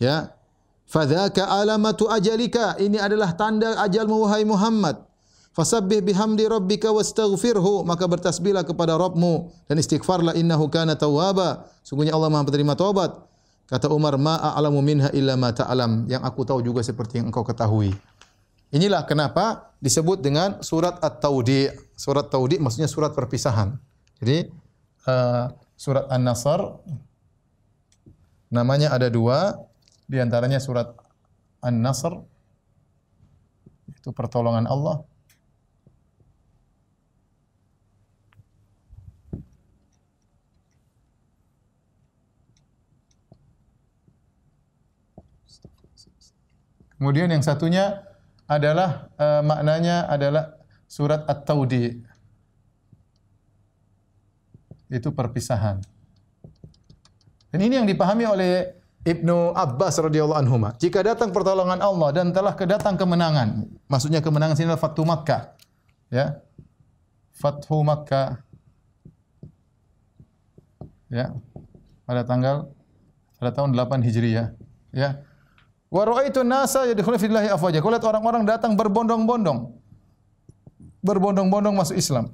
Ya. 0.00 0.32
Fadzaka 0.88 1.44
alamatu 1.44 2.08
ajalika. 2.08 2.80
Ini 2.80 2.96
adalah 2.96 3.36
tanda 3.36 3.76
ajalmu 3.84 4.24
wahai 4.24 4.48
Muhammad. 4.48 4.96
Fasabbih 5.52 6.00
bihamdi 6.00 6.48
rabbika 6.48 6.88
wastaghfirhu. 6.88 7.84
Maka 7.84 8.08
bertasbihlah 8.08 8.64
kepada 8.64 8.96
Rabbmu 8.96 9.52
dan 9.68 9.76
istighfarlah 9.76 10.32
innahu 10.32 10.72
kana 10.72 10.96
tawwaba. 10.96 11.68
Sungguhnya 11.84 12.16
Allah 12.16 12.32
Maha 12.32 12.48
penerima 12.48 12.72
taubat. 12.72 13.12
Kata 13.68 13.88
Umar, 13.88 14.16
"Ma 14.20 14.36
a'lamu 14.52 14.84
minha 14.84 15.08
illa 15.16 15.32
ma 15.36 15.48
ta'lam." 15.48 16.04
Yang 16.08 16.22
aku 16.28 16.40
tahu 16.44 16.60
juga 16.60 16.84
seperti 16.84 17.20
yang 17.20 17.32
engkau 17.32 17.44
ketahui. 17.44 17.92
Inilah 18.72 19.04
kenapa 19.04 19.76
disebut 19.84 20.24
dengan 20.24 20.64
surat 20.64 20.96
At-Taudi. 21.04 21.68
Surat 21.92 22.32
Taudi 22.32 22.56
maksudnya 22.56 22.88
surat 22.88 23.12
perpisahan. 23.12 23.76
Jadi 24.16 24.48
uh, 25.04 25.52
surat 25.76 26.08
An-Nasr 26.08 26.80
namanya 28.48 28.96
ada 28.96 29.12
dua, 29.12 29.60
di 30.08 30.16
antaranya 30.16 30.56
surat 30.56 30.88
An-Nasr 31.60 32.16
itu 33.92 34.08
pertolongan 34.16 34.64
Allah. 34.64 35.04
Kemudian 46.96 47.34
yang 47.34 47.42
satunya 47.42 48.11
adalah 48.56 49.08
uh, 49.16 49.40
maknanya 49.40 50.08
adalah 50.08 50.56
surat 50.84 51.24
At-Taudi. 51.24 52.04
Itu 54.92 55.08
perpisahan. 55.16 55.80
Dan 57.48 57.60
ini 57.64 57.80
yang 57.80 57.88
dipahami 57.88 58.28
oleh 58.28 58.76
Ibnu 59.02 59.56
Abbas 59.56 59.98
radhiyallahu 59.98 60.38
anhu. 60.38 60.56
Jika 60.78 61.02
datang 61.02 61.34
pertolongan 61.34 61.80
Allah 61.80 62.12
dan 62.14 62.30
telah 62.30 62.54
kedatang 62.54 62.94
kemenangan, 62.94 63.66
maksudnya 63.90 64.22
kemenangan 64.22 64.54
sini 64.54 64.70
adalah 64.70 64.84
Fathu 64.84 65.02
Makkah. 65.02 65.58
Ya. 66.12 66.38
Fathu 67.34 67.82
Makkah. 67.82 68.40
Ya. 71.10 71.34
Pada 72.06 72.22
tanggal 72.22 72.70
pada 73.42 73.50
tahun 73.50 73.74
8 73.74 74.06
Hijriah, 74.06 74.54
ya. 74.94 75.18
Wa 75.92 76.08
ra'aitu 76.08 76.40
nasa 76.40 76.88
yadkhuluna 76.88 77.20
fi 77.20 77.28
dinillahi 77.28 77.52
afwaja. 77.52 77.84
Kau 77.84 77.92
lihat 77.92 78.00
orang-orang 78.08 78.48
datang 78.48 78.72
berbondong-bondong. 78.72 79.76
Berbondong-bondong 81.04 81.76
masuk 81.76 82.00
Islam. 82.00 82.32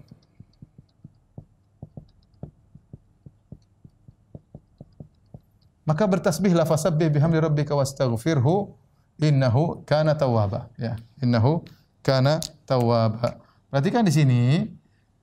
Maka 5.83 6.05
bertasbihlah 6.07 6.69
fasabbih 6.69 7.11
bihamdi 7.11 7.41
rabbika 7.43 7.75
wastaghfirhu 7.75 8.77
innahu 9.19 9.83
kana 9.83 10.15
tawwaba. 10.15 10.71
Ya, 10.79 10.95
innahu 11.19 11.67
kana 12.07 12.39
tawwaba. 12.63 13.43
Perhatikan 13.73 14.07
di 14.07 14.13
sini 14.15 14.43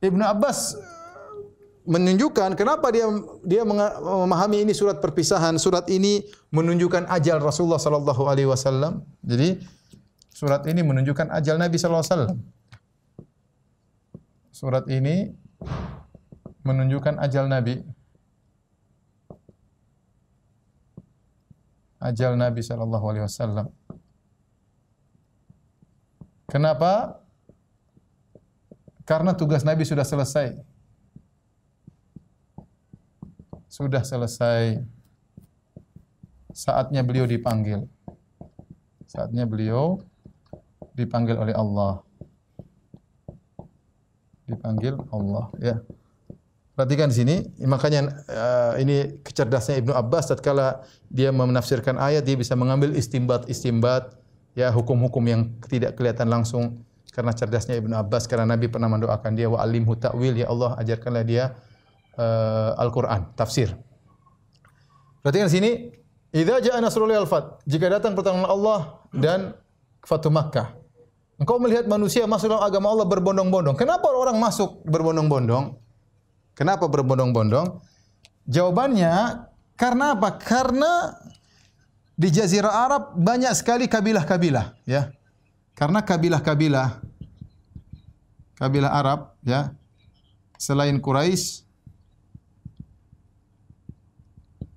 Ibnu 0.04 0.26
Abbas 0.26 0.76
menunjukkan 1.86 2.58
kenapa 2.58 2.90
dia 2.90 3.06
dia 3.46 3.62
memahami 3.62 4.66
ini 4.66 4.74
surat 4.74 4.98
perpisahan. 4.98 5.56
Surat 5.62 5.86
ini 5.94 6.26
menunjukkan 6.50 7.06
ajal 7.08 7.38
Rasulullah 7.38 7.80
sallallahu 7.80 8.26
alaihi 8.26 8.50
wasallam. 8.50 9.06
Jadi 9.22 9.62
surat 10.34 10.66
ini 10.66 10.82
menunjukkan 10.82 11.30
ajal 11.30 11.62
Nabi 11.62 11.78
sallallahu 11.78 12.04
alaihi 12.04 12.14
wasallam. 12.18 12.38
Surat 14.50 14.86
ini 14.90 15.16
menunjukkan 16.66 17.22
ajal 17.22 17.46
Nabi. 17.46 17.86
Ajal 22.02 22.34
Nabi 22.38 22.62
sallallahu 22.66 23.06
alaihi 23.14 23.26
wasallam. 23.30 23.70
Kenapa? 26.50 27.22
Karena 29.06 29.38
tugas 29.38 29.62
Nabi 29.62 29.86
sudah 29.86 30.02
selesai 30.02 30.75
sudah 33.76 34.08
selesai. 34.08 34.80
Saatnya 36.56 37.04
beliau 37.04 37.28
dipanggil. 37.28 37.84
Saatnya 39.04 39.44
beliau 39.44 40.00
dipanggil 40.96 41.36
oleh 41.36 41.52
Allah. 41.52 42.00
Dipanggil 44.48 44.96
Allah, 45.12 45.52
ya. 45.60 45.76
Perhatikan 46.76 47.12
di 47.12 47.16
sini, 47.16 47.36
makanya 47.68 48.12
uh, 48.32 48.74
ini 48.80 49.20
kecerdasnya 49.24 49.80
Ibnu 49.80 49.96
Abbas 49.96 50.32
tatkala 50.32 50.84
dia 51.08 51.32
menafsirkan 51.32 51.96
ayat 51.96 52.28
dia 52.28 52.36
bisa 52.36 52.52
mengambil 52.56 52.92
istimbat-istimbat 52.96 54.12
ya 54.60 54.72
hukum-hukum 54.76 55.24
yang 55.24 55.42
tidak 55.72 55.96
kelihatan 55.96 56.28
langsung 56.28 56.84
karena 57.16 57.32
cerdasnya 57.32 57.80
Ibnu 57.80 57.96
Abbas 57.96 58.28
karena 58.28 58.44
Nabi 58.44 58.68
pernah 58.68 58.92
mendoakan 58.92 59.32
dia 59.40 59.48
wa 59.48 59.64
alimhu 59.64 59.96
ta'wil 59.96 60.36
ya 60.36 60.52
Allah 60.52 60.76
ajarkanlah 60.84 61.24
dia 61.24 61.56
uh, 62.18 62.76
Al-Qur'an, 62.80 63.32
tafsir. 63.36 63.76
Perhatikan 65.26 65.50
sini, 65.50 65.90
idza 66.30 66.62
ja'a 66.62 66.80
nasrullahi 66.84 67.18
al-fath, 67.18 67.66
jika 67.66 67.90
datang 67.90 68.14
pertolongan 68.14 68.46
Allah 68.46 68.80
dan 69.10 69.58
Fatu 70.06 70.30
Makkah. 70.30 70.78
Engkau 71.36 71.60
melihat 71.60 71.84
manusia 71.90 72.24
masuk 72.30 72.48
dalam 72.48 72.64
agama 72.64 72.94
Allah 72.94 73.04
berbondong-bondong. 73.10 73.76
Kenapa 73.76 74.08
orang 74.08 74.40
masuk 74.40 74.86
berbondong-bondong? 74.88 75.76
Kenapa 76.56 76.88
berbondong-bondong? 76.88 77.84
Jawabannya 78.48 79.44
karena 79.76 80.16
apa? 80.16 80.40
Karena 80.40 81.12
di 82.16 82.32
Jazirah 82.32 82.88
Arab 82.88 83.04
banyak 83.20 83.52
sekali 83.52 83.92
kabilah-kabilah, 83.92 84.80
ya. 84.88 85.12
Karena 85.76 86.00
kabilah-kabilah 86.00 87.04
kabilah 88.56 88.92
Arab, 88.96 89.36
ya. 89.44 89.76
Selain 90.56 90.96
Quraisy 91.04 91.65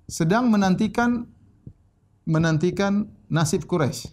sedang 0.08 0.48
menantikan 0.48 1.28
menantikan 2.24 3.08
nasib 3.28 3.68
Quraisy. 3.68 4.08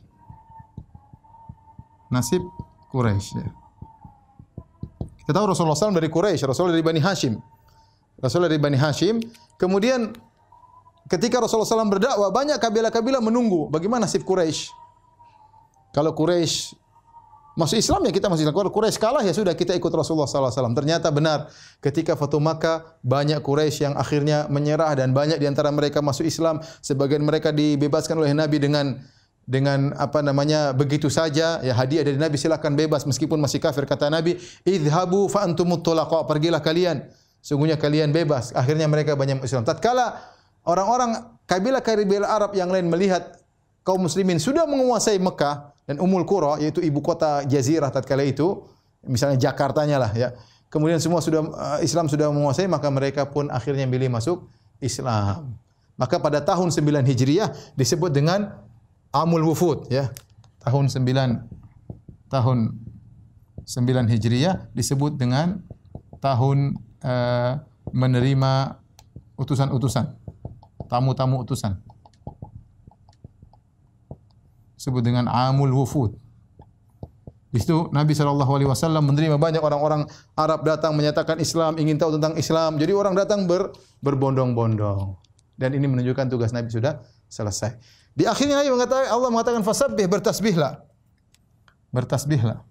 Nasib 2.12 2.44
Quraisy 2.92 3.40
ya. 3.40 3.48
Kita 5.26 5.42
tahu 5.42 5.56
Rasulullah 5.56 5.74
SAW 5.74 5.98
dari 5.98 6.12
Quraisy, 6.12 6.46
Rasulullah 6.46 6.78
dari 6.78 6.86
Bani 6.86 7.02
Hashim. 7.02 7.34
Rasulullah 8.22 8.52
dari 8.52 8.62
Bani 8.62 8.78
Hashim. 8.78 9.18
Kemudian 9.58 10.14
ketika 11.10 11.42
Rasulullah 11.42 11.66
SAW 11.66 11.90
berdakwah, 11.90 12.30
banyak 12.30 12.62
kabilah-kabilah 12.62 13.26
menunggu 13.26 13.72
bagaimana 13.74 14.06
nasib 14.06 14.22
Quraisy. 14.22 14.70
Kalau 15.98 16.14
Quraisy 16.14 16.78
masuk 17.56 17.80
Islam 17.80 18.04
ya 18.06 18.12
kita 18.12 18.28
masuk 18.28 18.44
Islam. 18.46 18.56
Quraisy 18.70 19.00
kalah 19.00 19.24
ya 19.24 19.32
sudah 19.32 19.56
kita 19.56 19.72
ikut 19.74 19.92
Rasulullah 19.92 20.28
SAW. 20.28 20.76
Ternyata 20.76 21.10
benar 21.10 21.50
ketika 21.80 22.14
Fatu 22.20 22.38
Makkah 22.44 23.00
banyak 23.02 23.40
Quraisy 23.40 23.90
yang 23.90 23.96
akhirnya 23.96 24.46
menyerah 24.52 24.92
dan 24.94 25.16
banyak 25.16 25.40
di 25.40 25.48
antara 25.48 25.72
mereka 25.72 26.04
masuk 26.04 26.28
Islam. 26.28 26.60
Sebagian 26.84 27.24
mereka 27.24 27.56
dibebaskan 27.56 28.20
oleh 28.20 28.36
Nabi 28.36 28.60
dengan 28.60 29.00
dengan 29.46 29.94
apa 29.96 30.26
namanya 30.26 30.74
begitu 30.74 31.06
saja 31.06 31.62
ya 31.62 31.74
hadiah 31.78 32.02
dari 32.02 32.18
Nabi 32.18 32.34
silakan 32.34 32.74
bebas 32.74 33.06
meskipun 33.06 33.38
masih 33.38 33.62
kafir 33.62 33.86
kata 33.86 34.10
Nabi 34.10 34.42
idhabu 34.66 35.30
fa 35.30 35.46
antumut 35.46 35.86
pergilah 36.26 36.66
kalian 36.66 37.06
sungguhnya 37.46 37.78
kalian 37.78 38.10
bebas. 38.10 38.50
Akhirnya 38.58 38.90
mereka 38.90 39.14
banyak 39.14 39.46
Islam. 39.46 39.62
Tatkala 39.62 40.18
orang-orang 40.66 41.38
kabilah-kabilah 41.46 42.26
Arab 42.26 42.58
yang 42.58 42.74
lain 42.74 42.90
melihat 42.90 43.38
kaum 43.86 44.02
muslimin 44.02 44.42
sudah 44.42 44.66
menguasai 44.66 45.22
Mekah 45.22 45.75
dan 45.86 46.02
Umul 46.02 46.26
Qura 46.26 46.58
yaitu 46.58 46.82
ibu 46.82 47.00
kota 47.02 47.46
jazirah 47.46 47.94
tatkala 47.94 48.26
itu, 48.26 48.66
misalnya 49.06 49.38
Jakartanya 49.38 50.02
lah 50.02 50.12
ya. 50.14 50.34
Kemudian 50.70 51.00
semua 51.00 51.22
sudah 51.22 51.46
eh, 51.80 51.88
Islam 51.88 52.10
sudah 52.10 52.34
menguasai 52.34 52.68
maka 52.68 52.90
mereka 52.90 53.30
pun 53.30 53.48
akhirnya 53.54 53.86
pilih 53.86 54.10
masuk 54.10 54.50
Islam. 54.82 55.56
Maka 55.96 56.20
pada 56.20 56.44
tahun 56.44 56.76
9 56.76 57.08
Hijriah 57.08 57.56
disebut 57.80 58.12
dengan 58.12 58.52
Amul 59.16 59.48
Wufud 59.48 59.88
ya. 59.88 60.12
Tahun 60.60 60.92
9 60.92 61.56
tahun 62.28 62.58
9 63.64 64.12
Hijriah 64.12 64.68
disebut 64.76 65.16
dengan 65.16 65.64
tahun 66.20 66.76
uh, 67.06 67.62
menerima 67.94 68.82
utusan-utusan, 69.38 70.16
tamu-tamu 70.90 71.46
utusan. 71.46 71.80
Sebut 74.86 75.02
dengan 75.02 75.26
amul 75.26 75.74
wufud. 75.74 76.14
Di 77.50 77.58
situ 77.58 77.90
Nabi 77.90 78.14
Shallallahu 78.14 78.52
Alaihi 78.54 78.70
Wasallam 78.70 79.10
menerima 79.10 79.42
banyak 79.42 79.66
orang-orang 79.66 80.06
Arab 80.38 80.62
datang 80.62 80.94
menyatakan 80.94 81.42
Islam, 81.42 81.82
ingin 81.82 81.98
tahu 81.98 82.22
tentang 82.22 82.38
Islam. 82.38 82.78
Jadi 82.78 82.94
orang 82.94 83.18
datang 83.18 83.50
ber, 83.50 83.74
berbondong-bondong. 84.06 85.18
Dan 85.58 85.74
ini 85.74 85.90
menunjukkan 85.90 86.30
tugas 86.30 86.54
Nabi 86.54 86.70
sudah 86.70 87.02
selesai. 87.26 87.74
Di 88.14 88.30
akhirnya 88.30 88.62
Nabi 88.62 88.78
mengatakan 88.78 89.10
Allah 89.10 89.30
mengatakan 89.34 89.66
fasabbih 89.66 90.06
bertasbihlah. 90.06 90.86
Bertasbihlah. 91.90 92.62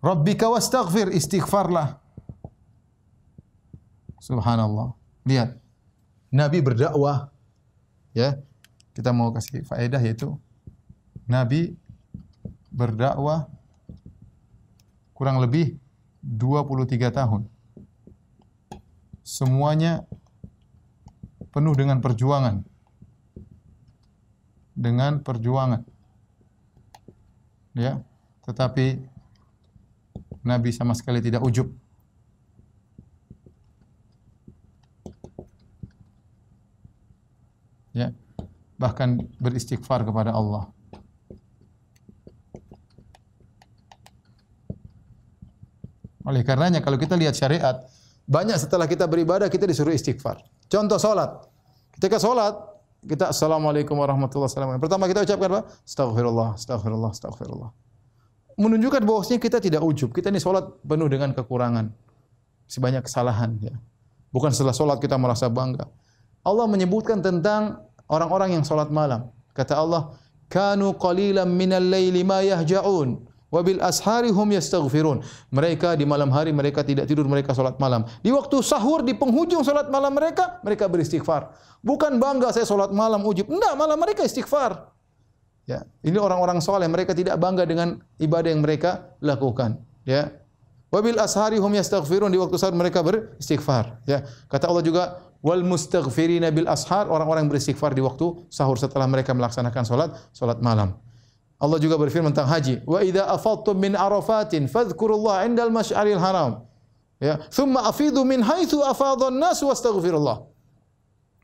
Rabbika 0.00 0.48
wastaghfir, 0.48 1.12
istighfarlah. 1.12 2.00
Subhanallah. 4.24 4.96
Lihat. 5.28 5.60
Nabi 6.32 6.64
berdakwah 6.64 7.28
ya. 8.16 8.40
Kita 8.94 9.10
mau 9.10 9.34
kasih 9.34 9.66
faedah 9.66 9.98
yaitu 9.98 10.38
Nabi 11.26 11.74
berdakwah 12.70 13.50
kurang 15.14 15.42
lebih 15.42 15.78
23 16.22 17.10
tahun. 17.10 17.42
Semuanya 19.26 20.06
penuh 21.50 21.74
dengan 21.74 21.98
perjuangan. 21.98 22.62
Dengan 24.74 25.22
perjuangan. 25.22 25.82
Ya, 27.74 28.02
tetapi 28.46 29.02
Nabi 30.46 30.70
sama 30.70 30.94
sekali 30.94 31.18
tidak 31.18 31.42
ujub. 31.42 31.70
Ya. 37.94 38.10
Bahkan 38.84 39.40
beristighfar 39.40 40.04
kepada 40.04 40.36
Allah. 40.36 40.68
Oleh 46.28 46.44
karenanya 46.44 46.84
kalau 46.84 47.00
kita 47.00 47.16
lihat 47.16 47.32
syariat, 47.32 47.84
banyak 48.28 48.56
setelah 48.60 48.84
kita 48.84 49.08
beribadah 49.08 49.48
kita 49.48 49.64
disuruh 49.64 49.92
istighfar. 49.92 50.44
Contoh 50.68 51.00
salat. 51.00 51.48
Ketika 51.96 52.20
salat, 52.20 52.56
kita 53.04 53.32
assalamualaikum 53.32 53.96
warahmatullahi 53.96 54.48
wabarakatuh. 54.52 54.84
Pertama 54.84 55.04
kita 55.08 55.24
ucapkan 55.24 55.48
apa? 55.48 55.62
Astaghfirullah, 55.84 56.48
astaghfirullah, 56.56 57.10
astaghfirullah 57.12 57.70
menunjukkan 58.54 59.02
bahwasanya 59.02 59.40
kita 59.42 59.58
tidak 59.58 59.82
ujub. 59.82 60.14
Kita 60.14 60.30
ini 60.30 60.38
sholat 60.38 60.64
penuh 60.86 61.10
dengan 61.10 61.34
kekurangan. 61.34 61.90
Sebanyak 62.70 63.06
kesalahan. 63.06 63.58
Ya. 63.60 63.74
Bukan 64.30 64.54
setelah 64.54 64.74
sholat 64.74 64.98
kita 65.02 65.18
merasa 65.18 65.50
bangga. 65.50 65.90
Allah 66.44 66.66
menyebutkan 66.68 67.24
tentang 67.24 67.82
orang-orang 68.08 68.58
yang 68.58 68.64
sholat 68.66 68.88
malam. 68.88 69.30
Kata 69.54 69.78
Allah, 69.78 70.14
Kanu 70.50 70.94
qalilan 70.94 71.48
minal 71.48 71.82
layli 71.82 72.22
ma 72.22 72.44
yahja'un. 72.44 73.34
Wabil 73.54 73.78
ashari 73.78 74.34
hum 74.34 74.50
yastaghfirun. 74.50 75.22
Mereka 75.54 75.94
di 75.94 76.02
malam 76.02 76.26
hari 76.34 76.50
mereka 76.50 76.82
tidak 76.82 77.06
tidur, 77.06 77.22
mereka 77.30 77.54
salat 77.54 77.78
malam. 77.78 78.02
Di 78.18 78.34
waktu 78.34 78.58
sahur 78.66 79.06
di 79.06 79.14
penghujung 79.14 79.62
salat 79.62 79.86
malam 79.94 80.10
mereka, 80.10 80.58
mereka 80.66 80.90
beristighfar. 80.90 81.54
Bukan 81.78 82.18
bangga 82.18 82.50
saya 82.50 82.66
salat 82.66 82.90
malam 82.90 83.22
ujub. 83.22 83.46
Enggak, 83.46 83.78
malam 83.78 83.94
mereka 83.94 84.26
istighfar. 84.26 84.90
Ya, 85.70 85.86
ini 86.02 86.18
orang-orang 86.18 86.60
soleh, 86.60 86.84
mereka 86.90 87.16
tidak 87.16 87.38
bangga 87.40 87.64
dengan 87.64 88.02
ibadah 88.20 88.50
yang 88.52 88.60
mereka 88.60 89.16
lakukan. 89.22 89.80
Ya, 90.04 90.34
wabil 90.90 91.16
ashari 91.16 91.56
hum 91.56 91.72
yastaghfirun 91.72 92.34
di 92.34 92.36
waktu 92.42 92.58
sahur 92.58 92.74
mereka 92.74 93.06
beristighfar. 93.06 94.02
Ya, 94.04 94.26
kata 94.50 94.66
Allah 94.66 94.82
juga 94.82 95.22
wal 95.44 95.60
mustaghfirina 95.60 96.48
bil 96.48 96.64
ashar 96.64 97.04
orang-orang 97.04 97.44
yang 97.44 97.52
beristighfar 97.52 97.92
di 97.92 98.00
waktu 98.00 98.48
sahur 98.48 98.80
setelah 98.80 99.04
mereka 99.04 99.36
melaksanakan 99.36 99.82
salat 99.84 100.10
salat 100.32 100.58
malam. 100.64 100.96
Allah 101.60 101.78
juga 101.78 102.00
berfirman 102.00 102.32
tentang 102.32 102.50
haji, 102.50 102.74
wa 102.88 102.98
idza 103.04 103.28
afadtum 103.28 103.76
min 103.76 103.92
arafatin 103.94 104.66
fadhkurullah 104.66 105.44
indal 105.44 105.70
masy'aril 105.70 106.18
haram. 106.18 106.64
Ya, 107.22 107.38
thumma 107.52 107.86
afidu 107.86 108.24
min 108.26 108.42
haitsu 108.42 108.82
afadha 108.82 109.30
an-nas 109.30 109.62
wastaghfirullah. 109.62 110.48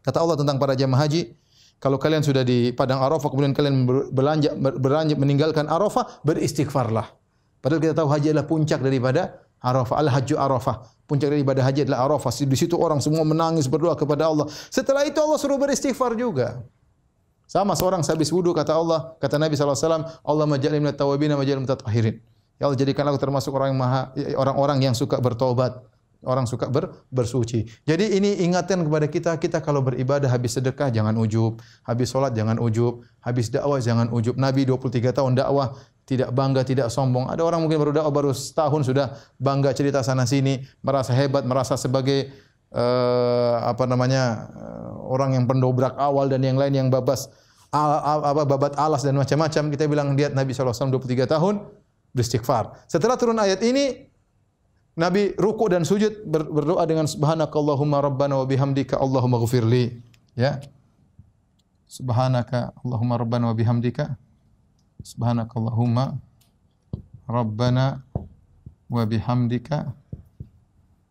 Kata 0.01 0.19
Allah 0.19 0.37
tentang 0.41 0.57
para 0.57 0.73
jemaah 0.73 1.07
haji, 1.07 1.37
kalau 1.81 1.97
kalian 1.97 2.21
sudah 2.21 2.45
di 2.45 2.77
padang 2.77 3.01
Arafah 3.01 3.29
kemudian 3.33 3.57
kalian 3.57 3.89
beranjak 4.13 4.53
beranjak 4.57 5.17
meninggalkan 5.17 5.65
Arafah, 5.65 6.21
beristighfarlah. 6.21 7.09
Padahal 7.65 7.81
kita 7.81 7.95
tahu 7.97 8.09
haji 8.13 8.27
adalah 8.37 8.49
puncak 8.49 8.81
daripada 8.85 9.41
Arafah. 9.65 9.97
Al-Hajju 10.01 10.37
Arafah. 10.37 11.00
Puncak 11.11 11.27
daripada 11.27 11.59
haji 11.67 11.91
adalah 11.91 12.07
Arafah. 12.07 12.31
Di 12.31 12.55
situ 12.55 12.79
orang 12.79 13.03
semua 13.03 13.27
menangis 13.27 13.67
berdoa 13.67 13.99
kepada 13.99 14.31
Allah. 14.31 14.47
Setelah 14.71 15.03
itu 15.03 15.19
Allah 15.19 15.43
suruh 15.43 15.59
beristighfar 15.59 16.15
juga. 16.15 16.63
Sama 17.51 17.75
seorang 17.75 18.07
sehabis 18.07 18.31
wudu 18.31 18.55
kata 18.55 18.79
Allah, 18.79 19.19
kata 19.19 19.35
Nabi 19.35 19.59
SAW, 19.59 20.07
Allah 20.07 20.47
majalil 20.47 20.79
minat 20.79 20.95
tawabina 20.95 21.35
majalil 21.35 21.67
mutatahhirin. 21.67 22.23
Ya 22.63 22.71
Allah 22.71 22.79
jadikan 22.79 23.03
aku 23.11 23.19
termasuk 23.19 23.51
orang 23.51 23.75
yang 23.75 23.81
maha 23.83 24.15
orang-orang 24.39 24.79
yang 24.87 24.95
suka 24.95 25.19
bertobat. 25.19 25.83
orang 26.21 26.45
suka 26.45 26.69
ber, 26.69 26.93
bersuci. 27.09 27.65
Jadi 27.89 28.13
ini 28.21 28.45
ingatan 28.45 28.85
kepada 28.85 29.09
kita, 29.09 29.33
kita 29.41 29.59
kalau 29.65 29.81
beribadah 29.81 30.29
habis 30.29 30.53
sedekah 30.53 30.93
jangan 30.93 31.17
ujub, 31.17 31.57
habis 31.81 32.13
sholat 32.13 32.37
jangan 32.37 32.61
ujub, 32.61 33.01
habis 33.25 33.49
dakwah 33.49 33.81
jangan 33.81 34.13
ujub. 34.13 34.37
Nabi 34.37 34.69
23 34.69 35.17
tahun 35.17 35.33
dakwah 35.41 35.73
tidak 36.11 36.35
bangga, 36.35 36.67
tidak 36.67 36.91
sombong. 36.91 37.31
Ada 37.31 37.47
orang 37.47 37.63
mungkin 37.63 37.79
baru 37.79 37.95
dakwah 37.95 38.11
baru 38.11 38.31
setahun 38.35 38.83
sudah 38.83 39.15
bangga 39.39 39.71
cerita 39.71 40.03
sana 40.03 40.27
sini, 40.27 40.59
merasa 40.83 41.15
hebat, 41.15 41.47
merasa 41.47 41.79
sebagai 41.79 42.35
uh, 42.75 43.63
apa 43.63 43.87
namanya 43.87 44.51
uh, 44.51 44.91
orang 45.07 45.39
yang 45.39 45.47
pendobrak 45.47 45.95
awal 45.95 46.27
dan 46.27 46.43
yang 46.43 46.59
lain 46.59 46.75
yang 46.75 46.89
babas 46.91 47.31
apa 47.71 48.43
babat 48.43 48.75
alas 48.75 49.07
dan 49.07 49.15
macam-macam. 49.15 49.71
Kita 49.71 49.87
bilang 49.87 50.19
lihat 50.19 50.35
Nabi 50.35 50.51
SAW 50.51 50.91
23 50.91 51.31
tahun 51.31 51.63
beristighfar. 52.11 52.91
Setelah 52.91 53.15
turun 53.15 53.39
ayat 53.39 53.63
ini 53.63 54.11
Nabi 54.99 55.39
ruku 55.39 55.71
dan 55.71 55.87
sujud 55.87 56.27
berdoa 56.27 56.83
dengan 56.91 57.07
subhanakallahumma 57.07 58.03
rabbana 58.03 58.43
wa 58.43 58.47
bihamdika 58.51 58.99
Allahumma 58.99 59.39
ghfirli. 59.39 60.03
Ya. 60.35 60.59
Subhanaka 61.87 62.75
Allahumma 62.83 63.15
rabbana 63.15 63.55
wa 63.55 63.55
bihamdika. 63.55 64.19
Subhanakallahumma 65.03 66.19
rabbana 67.29 68.03
wa 68.91 69.03
bihamdika 69.07 69.93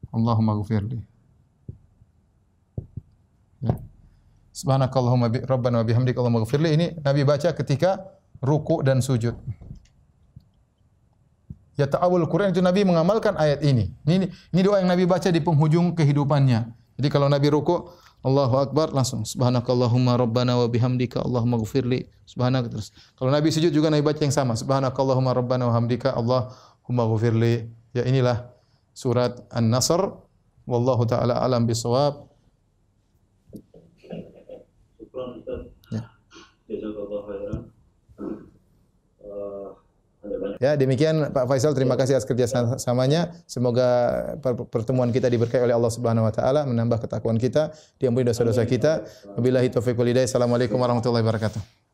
Allahumma 0.10 0.58
ghfirli. 0.62 1.00
Ya. 3.62 3.78
Subhanakallahumma 4.54 5.30
rabbana 5.46 5.82
wa 5.82 5.86
bihamdika 5.86 6.18
Allahumma 6.20 6.46
ghfirli 6.46 6.70
ini 6.74 6.88
Nabi 7.02 7.22
baca 7.26 7.54
ketika 7.54 8.04
ruku 8.42 8.82
dan 8.82 9.02
sujud 9.04 9.36
ya 11.80 11.88
ta'awul 11.88 12.28
Quran 12.28 12.52
itu 12.52 12.60
Nabi 12.60 12.84
mengamalkan 12.84 13.40
ayat 13.40 13.64
ini. 13.64 13.88
Ini 14.04 14.28
ini 14.28 14.60
doa 14.60 14.84
yang 14.84 14.92
Nabi 14.92 15.08
baca 15.08 15.32
di 15.32 15.40
penghujung 15.40 15.96
kehidupannya. 15.96 16.68
Jadi 17.00 17.08
kalau 17.08 17.32
Nabi 17.32 17.48
ruku 17.48 17.88
Allahu 18.20 18.60
Akbar 18.60 18.92
langsung 18.92 19.24
subhanakallahumma 19.24 20.20
rabbana 20.20 20.60
wa 20.60 20.68
bihamdika 20.68 21.24
Allahumma 21.24 21.56
ghfirli 21.64 22.04
subhanak 22.28 22.68
terus. 22.68 22.92
Kalau 23.16 23.32
Nabi 23.32 23.48
sujud 23.48 23.72
juga 23.72 23.88
Nabi 23.88 24.04
baca 24.04 24.20
yang 24.20 24.36
sama 24.36 24.60
subhanakallahumma 24.60 25.32
rabbana 25.32 25.72
wa 25.72 25.74
hamdika 25.74 26.12
Allahumma 26.12 27.04
ghfirli. 27.16 27.72
Ya 27.96 28.04
inilah 28.04 28.52
surat 28.92 29.40
An-Nasr 29.48 30.12
wallahu 30.68 31.08
taala 31.08 31.40
alam 31.40 31.64
bisawab. 31.64 32.28
Ya. 35.90 36.04
Jazakallahu 36.68 37.24
khairan. 37.24 37.69
Ya, 40.60 40.76
demikian 40.76 41.32
Pak 41.32 41.46
Faisal 41.48 41.72
terima 41.72 41.96
kasih 41.96 42.20
atas 42.20 42.28
kerjasamanya. 42.28 43.32
Semoga 43.48 43.88
pertemuan 44.70 45.10
kita 45.10 45.32
diberkahi 45.32 45.64
oleh 45.64 45.76
Allah 45.76 45.92
Subhanahu 45.94 46.28
wa 46.28 46.34
taala, 46.34 46.68
menambah 46.68 47.08
ketakwaan 47.08 47.40
kita, 47.40 47.72
diampuni 47.96 48.28
dosa-dosa 48.28 48.68
kita. 48.68 49.08
Wabillahi 49.40 49.72
taufiq 49.72 49.96
wal 49.96 50.12
hidayah. 50.12 50.28
Assalamualaikum 50.28 50.76
warahmatullahi 50.76 51.24
wabarakatuh. 51.24 51.79